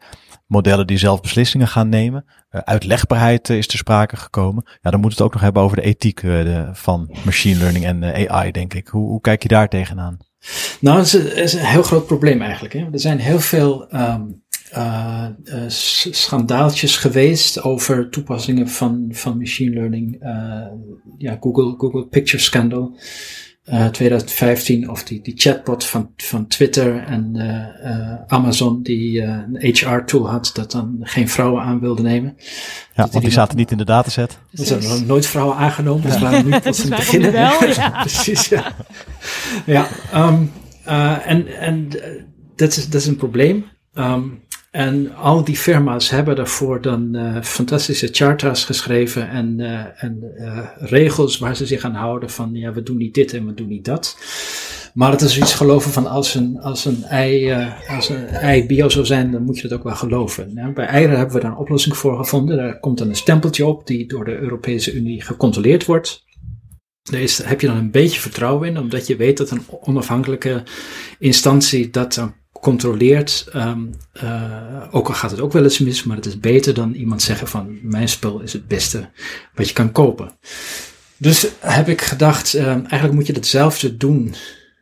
[0.47, 2.25] modellen die zelf beslissingen gaan nemen.
[2.49, 4.63] uitlegbaarheid is ter sprake gekomen.
[4.81, 6.23] Ja, dan moet het ook nog hebben over de ethiek
[6.73, 8.87] van machine learning en AI, denk ik.
[8.87, 10.17] Hoe, hoe kijk je daar tegenaan?
[10.79, 12.73] Nou, het is, een heel groot probleem eigenlijk.
[12.73, 12.87] Hè?
[12.91, 14.43] Er zijn heel veel um,
[14.75, 15.63] uh, uh,
[16.11, 20.23] schandaaltjes geweest over toepassingen van, van machine learning.
[20.23, 20.65] Uh,
[21.17, 22.97] ja, Google, Google Picture Scandal.
[23.91, 27.35] 2015 of die, die chatbot van, van Twitter en
[28.27, 32.35] Amazon die een HR tool had dat dan geen vrouwen aan wilde nemen.
[32.37, 32.43] Ja,
[32.95, 34.37] want die, die zaten niet in de dataset.
[34.51, 37.31] Er zijn nooit vrouwen aangenomen, dus waarom niet tot het beginnen?
[37.31, 37.89] Wel, ja.
[37.89, 38.75] Precies, ja.
[39.65, 40.51] ja um,
[41.25, 41.89] en en
[42.55, 43.65] dat, is, dat is een probleem.
[43.93, 44.45] Um,
[44.77, 50.67] en al die firma's hebben daarvoor dan uh, fantastische charters geschreven en, uh, en uh,
[50.77, 53.67] regels waar ze zich aan houden van ja, we doen niet dit en we doen
[53.67, 54.17] niet dat.
[54.93, 57.53] Maar het is iets geloven van als een, als een ei,
[57.87, 60.51] als een ei bio zou zijn, dan moet je dat ook wel geloven.
[60.55, 62.57] Ja, bij eieren hebben we daar een oplossing voor gevonden.
[62.57, 66.25] Daar komt dan een stempeltje op die door de Europese Unie gecontroleerd wordt.
[67.01, 70.63] Daar heb je dan een beetje vertrouwen in, omdat je weet dat een onafhankelijke
[71.19, 73.93] instantie dat controleert, um,
[74.23, 77.21] uh, ook al gaat het ook wel eens mis, maar het is beter dan iemand
[77.21, 79.09] zeggen van mijn spul is het beste
[79.55, 80.31] wat je kan kopen.
[81.17, 84.35] Dus heb ik gedacht, um, eigenlijk moet je hetzelfde doen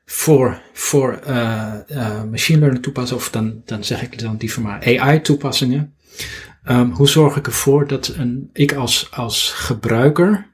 [0.05, 4.99] voor, voor uh, uh, machine learning toepassingen, of dan, dan zeg ik dan die maar
[4.99, 5.93] AI toepassingen.
[6.69, 10.53] Um, hoe zorg ik ervoor dat een, ik als, als gebruiker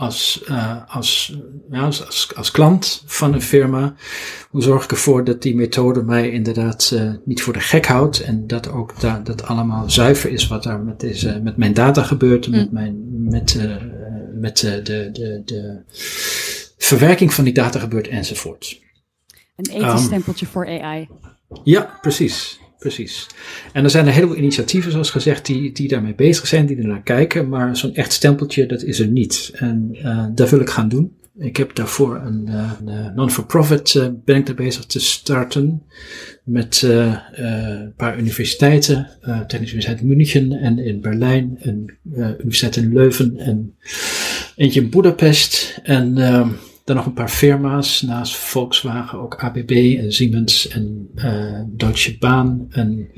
[0.00, 1.36] als, uh, als,
[1.70, 3.94] ja, als, als, klant van een firma,
[4.50, 8.20] hoe zorg ik ervoor dat die methode mij inderdaad uh, niet voor de gek houdt
[8.20, 12.02] en dat ook da dat allemaal zuiver is wat daar met, deze, met mijn data
[12.02, 12.52] gebeurt, mm.
[12.52, 12.96] met, mijn,
[13.30, 13.76] met, uh,
[14.34, 15.82] met de, de, de
[16.78, 18.80] verwerking van die data gebeurt enzovoort.
[19.56, 21.08] Een ethisch stempeltje um, voor AI.
[21.64, 23.26] Ja, precies precies.
[23.72, 27.02] En er zijn een heleboel initiatieven, zoals gezegd, die, die daarmee bezig zijn, die ernaar
[27.02, 27.48] kijken.
[27.48, 29.50] Maar zo'n echt stempeltje, dat is er niet.
[29.54, 31.18] En uh, dat wil ik gaan doen.
[31.38, 35.82] Ik heb daarvoor een, uh, een non-for-profit uh, ben ik daar bezig te starten.
[36.44, 36.82] Met
[37.32, 39.08] een paar universiteiten.
[39.20, 41.58] Technische Universiteit München en in Berlijn.
[41.60, 43.36] En Universiteit in Leuven.
[43.36, 43.76] En
[44.56, 45.80] eentje in Budapest.
[45.82, 46.48] En ehm,
[46.90, 52.66] dan nog een paar firma's naast Volkswagen, ook ABB en Siemens en uh, Deutsche Bahn
[52.70, 53.08] en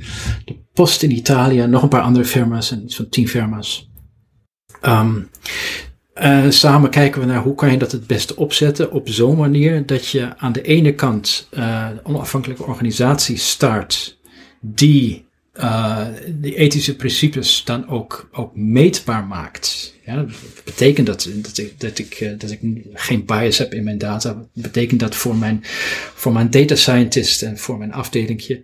[0.44, 1.66] de Post in Italië.
[1.66, 3.90] Nog een paar andere firma's en iets van tien firma's.
[4.86, 5.28] Um,
[6.14, 9.86] uh, samen kijken we naar hoe kan je dat het beste opzetten op zo'n manier
[9.86, 14.18] dat je aan de ene kant uh, onafhankelijke organisatie start
[14.60, 19.94] die uh, die ethische principes dan ook, ook meetbaar maakt.
[20.04, 20.30] Ja, dat
[20.64, 22.60] betekent dat, dat, ik, dat, ik, uh, dat ik
[22.92, 24.32] geen bias heb in mijn data.
[24.32, 25.60] Dat betekent dat voor mijn,
[26.14, 28.62] voor mijn data scientist en voor mijn afdelingje.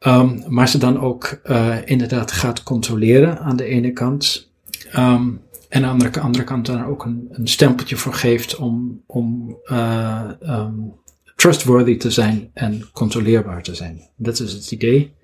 [0.00, 4.50] Um, maar ze dan ook uh, inderdaad gaat controleren aan de ene kant.
[4.96, 9.56] Um, en aan de andere kant dan ook een, een stempeltje voor geeft om, om
[9.70, 10.92] um,
[11.36, 14.08] trustworthy te zijn en controleerbaar te zijn.
[14.16, 15.14] Dat is het idee.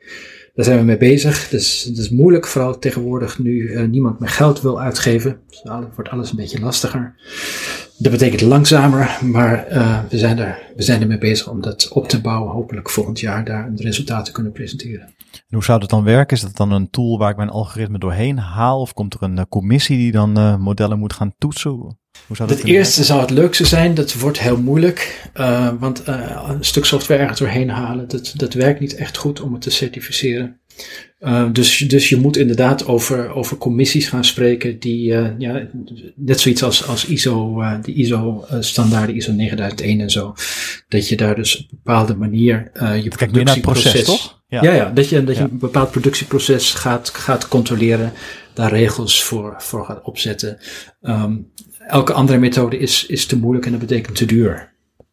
[0.61, 1.49] Daar zijn we mee bezig.
[1.49, 5.41] Dus het is moeilijk, vooral tegenwoordig nu uh, niemand meer geld wil uitgeven.
[5.49, 5.63] Dus
[5.95, 7.15] wordt alles een beetje lastiger.
[7.99, 12.09] Dat betekent langzamer, maar uh, we, zijn er, we zijn ermee bezig om dat op
[12.09, 12.53] te bouwen.
[12.53, 15.15] Hopelijk volgend jaar daar een resultaat te kunnen presenteren.
[15.33, 16.37] En hoe zou dat dan werken?
[16.37, 18.81] Is dat dan een tool waar ik mijn algoritme doorheen haal?
[18.81, 21.99] Of komt er een uh, commissie die dan modellen moet gaan toetsen?
[22.27, 23.05] Hoe zou dat het eerste werken?
[23.05, 23.95] zou het leukste zijn.
[23.95, 25.31] Dat wordt heel moeilijk.
[25.35, 29.53] Uh, want een stuk software ergens doorheen halen, dat, dat werkt niet echt goed om
[29.53, 30.61] het te certificeren.
[31.21, 35.05] Uh, dus, dus je moet inderdaad over, over commissies gaan spreken die,
[35.39, 35.69] ja,
[36.17, 40.35] net zoiets als, als ISO, die ISO-standaarden, ISO 9001 en zo,
[40.89, 42.71] dat je daar dus op een bepaalde manier
[43.03, 44.43] je productieproces, proces, toch?
[44.49, 44.63] Ja.
[44.63, 48.13] ja, ja, dat je, dat je een bepaald productieproces gaat, gaat controleren,
[48.55, 50.59] daar regels voor, voor gaat opzetten.
[51.03, 51.53] Um,
[51.91, 54.69] elke andere methode is, is te moeilijk en dat betekent te duur.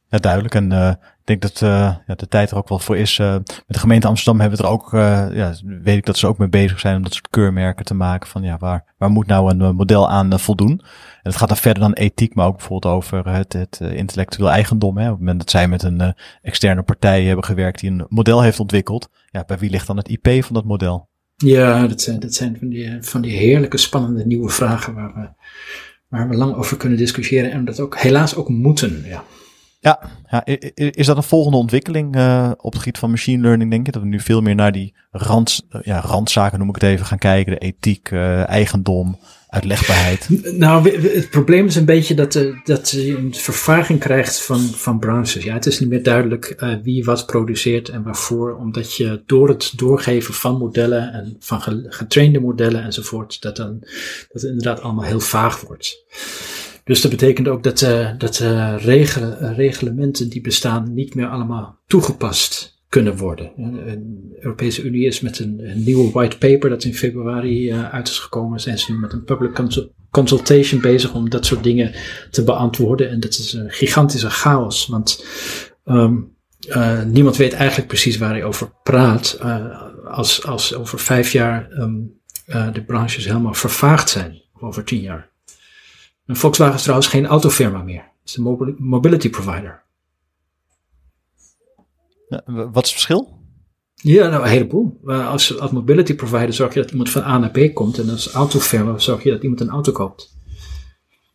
[0.09, 0.55] Ja, duidelijk.
[0.55, 3.17] En uh, ik denk dat uh, ja, de tijd er ook wel voor is.
[3.17, 4.89] Uh, met de gemeente Amsterdam hebben we er ook,
[5.35, 8.29] ja, weet ik dat ze ook mee bezig zijn om dat soort keurmerken te maken.
[8.29, 10.71] Van ja, waar, waar moet nou een model aan voldoen?
[10.71, 14.97] En het gaat dan verder dan ethiek, maar ook bijvoorbeeld over het, het intellectueel eigendom.
[14.97, 15.05] Hè.
[15.05, 18.59] Op het moment dat zij met een externe partij hebben gewerkt die een model heeft
[18.59, 19.09] ontwikkeld.
[19.29, 21.09] Ja, bij wie ligt dan het IP van dat model?
[21.35, 25.29] Ja, dat zijn, dat zijn van, die, van die heerlijke spannende nieuwe vragen waar we,
[26.07, 29.03] waar we lang over kunnen discussiëren en dat ook helaas ook moeten.
[29.05, 29.23] Ja.
[29.79, 29.99] Ja,
[30.29, 30.45] ja,
[30.75, 33.91] is dat een volgende ontwikkeling uh, op het gebied van machine learning, denk je?
[33.91, 37.17] Dat we nu veel meer naar die rand, ja, randzaken, noem ik het even, gaan
[37.17, 37.53] kijken.
[37.53, 40.27] De ethiek, uh, eigendom, uitlegbaarheid.
[40.57, 44.99] Nou, het probleem is een beetje dat, uh, dat je een vervaging krijgt van, van
[44.99, 45.43] branches.
[45.43, 48.55] Ja, het is niet meer duidelijk uh, wie wat produceert en waarvoor.
[48.55, 54.41] Omdat je door het doorgeven van modellen en van getrainde modellen enzovoort, dat, dan, dat
[54.41, 56.05] het inderdaad allemaal heel vaag wordt.
[56.83, 61.79] Dus dat betekent ook dat, uh, dat uh, regelen, reglementen die bestaan niet meer allemaal
[61.87, 63.51] toegepast kunnen worden.
[63.55, 68.07] De Europese Unie is met een, een nieuwe white paper dat in februari uh, uit
[68.07, 68.59] is gekomen.
[68.59, 69.59] Zijn ze nu met een public
[70.09, 71.93] consultation bezig om dat soort dingen
[72.31, 73.09] te beantwoorden.
[73.09, 75.25] En dat is een gigantische chaos, want
[75.85, 76.35] um,
[77.05, 79.39] niemand weet eigenlijk precies waar hij over praat.
[80.05, 85.29] als, als over vijf jaar um, de branches helemaal vervaagd zijn, over tien jaar.
[86.25, 88.03] En Volkswagen is trouwens geen autofirma meer.
[88.21, 89.85] Het is een mobility provider.
[92.45, 93.35] Wat is het verschil?
[93.93, 94.99] Ja, nou, een heleboel.
[95.05, 97.97] Als, als mobility provider zorg je dat iemand van A naar B komt.
[97.97, 100.35] En als autofirma zorg je dat iemand een auto koopt.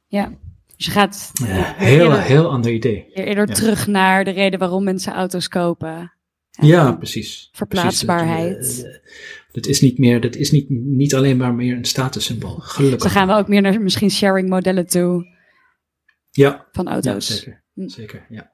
[0.07, 0.33] Ja,
[0.77, 1.31] dus je gaat...
[1.33, 3.11] Ja, heel, eerder, heel ander idee.
[3.13, 3.55] Eerder ja.
[3.55, 6.13] terug naar de reden waarom mensen auto's kopen.
[6.51, 7.49] Ja, ja precies.
[7.53, 8.57] Verplaatsbaarheid.
[8.57, 9.01] Precies.
[9.53, 12.55] Dat is niet meer, dat is niet, niet alleen maar meer een statussymbool.
[12.59, 13.01] Gelukkig.
[13.01, 15.27] Dan gaan we ook meer naar misschien sharing modellen toe.
[16.31, 16.69] Ja.
[16.73, 17.29] Van auto's.
[17.29, 17.63] Ja, zeker.
[17.75, 18.53] Zeker, ja.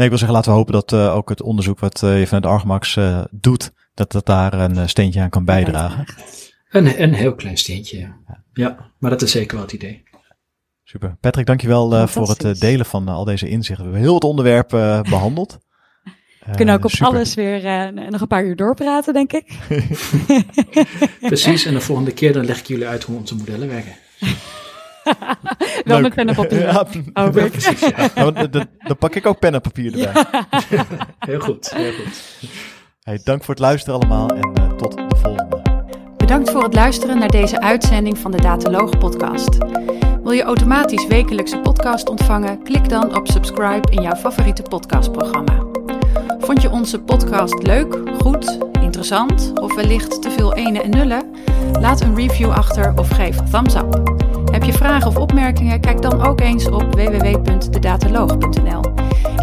[0.00, 2.26] Nee, ik wil zeggen, laten we hopen dat uh, ook het onderzoek wat uh, je
[2.26, 6.04] vanuit Argmax uh, doet, dat dat daar een steentje aan kan bijdragen.
[6.70, 8.16] Een, een heel klein steentje, ja.
[8.52, 8.92] ja.
[8.98, 10.02] maar dat is zeker wel het idee.
[10.84, 11.16] Super.
[11.20, 13.84] Patrick, dankjewel voor het delen van al deze inzichten.
[13.84, 14.68] We hebben heel het onderwerp
[15.08, 15.58] behandeld.
[16.46, 17.06] We kunnen ook op super.
[17.06, 19.58] alles weer uh, nog een paar uur doorpraten, denk ik.
[21.20, 23.94] Precies, en de volgende keer dan leg ik jullie uit hoe onze modellen werken.
[25.84, 26.60] Wel met pen en papier.
[26.60, 28.08] Ja, oh, ja, precies, ja.
[28.24, 30.24] dan, dan, dan, pak ik ook pen en papier erbij.
[31.18, 32.48] heel goed, heel goed.
[33.02, 35.62] Hey, dank voor het luisteren allemaal en uh, tot de volgende.
[36.16, 39.58] Bedankt voor het luisteren naar deze uitzending van de Dataloog podcast.
[40.22, 42.62] Wil je automatisch wekelijkse podcast ontvangen?
[42.62, 45.64] Klik dan op subscribe in jouw favoriete podcastprogramma.
[46.38, 51.34] Vond je onze podcast leuk, goed, interessant of wellicht te veel ene en nullen?
[51.72, 54.28] Laat een review achter of geef thumbs up.
[54.60, 55.80] Heb je vragen of opmerkingen?
[55.80, 58.82] Kijk dan ook eens op www.dedataloog.nl.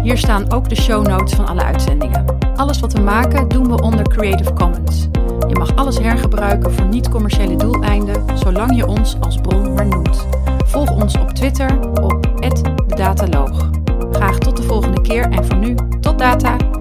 [0.02, 2.24] Hier staan ook de show notes van alle uitzendingen.
[2.56, 5.08] Alles wat we maken doen we onder Creative Commons.
[5.48, 10.26] Je mag alles hergebruiken voor niet-commerciële doeleinden, zolang je ons als bron maar noemt.
[10.64, 12.28] Volg ons op Twitter op
[12.86, 13.70] @dedataloog.
[14.12, 16.77] Graag tot de volgende keer en voor nu, tot data!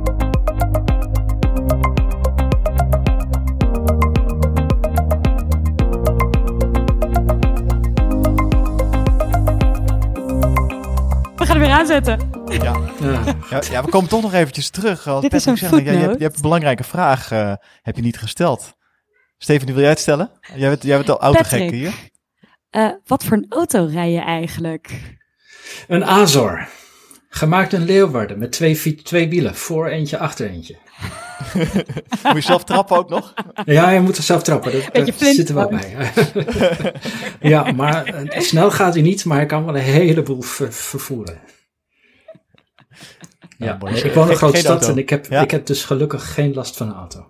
[11.77, 12.19] Aanzetten.
[12.47, 12.79] Ja.
[13.49, 13.61] Ja.
[13.71, 15.03] ja, we komen toch nog eventjes terug.
[15.03, 18.01] Dit is een zegt, ja, je, hebt, je hebt een belangrijke vraag uh, heb je
[18.01, 18.73] niet gesteld.
[19.37, 20.31] Steven, wil jij het stellen?
[20.55, 21.71] Jij bent, jij bent al autogek Patrick.
[21.71, 21.93] hier.
[22.69, 25.17] Eh, wat voor een auto rij je eigenlijk?
[25.87, 26.67] Een Azor.
[27.29, 29.55] Gemaakt in Leeuwarden met twee, twee wielen.
[29.55, 30.75] Voor eentje, achter eentje.
[32.23, 33.33] Moet je zelf trappen ook nog?
[33.65, 34.71] Ja, je moet er zelf trappen.
[34.71, 36.11] Dat, dat zit er wel bij.
[37.53, 41.39] ja, maar eh, snel gaat hij niet, maar hij kan wel een heleboel ver- vervoeren.
[43.57, 46.53] Ja, ik woon in een grote stad en ik heb, ik heb dus gelukkig geen
[46.53, 47.27] last van een auto.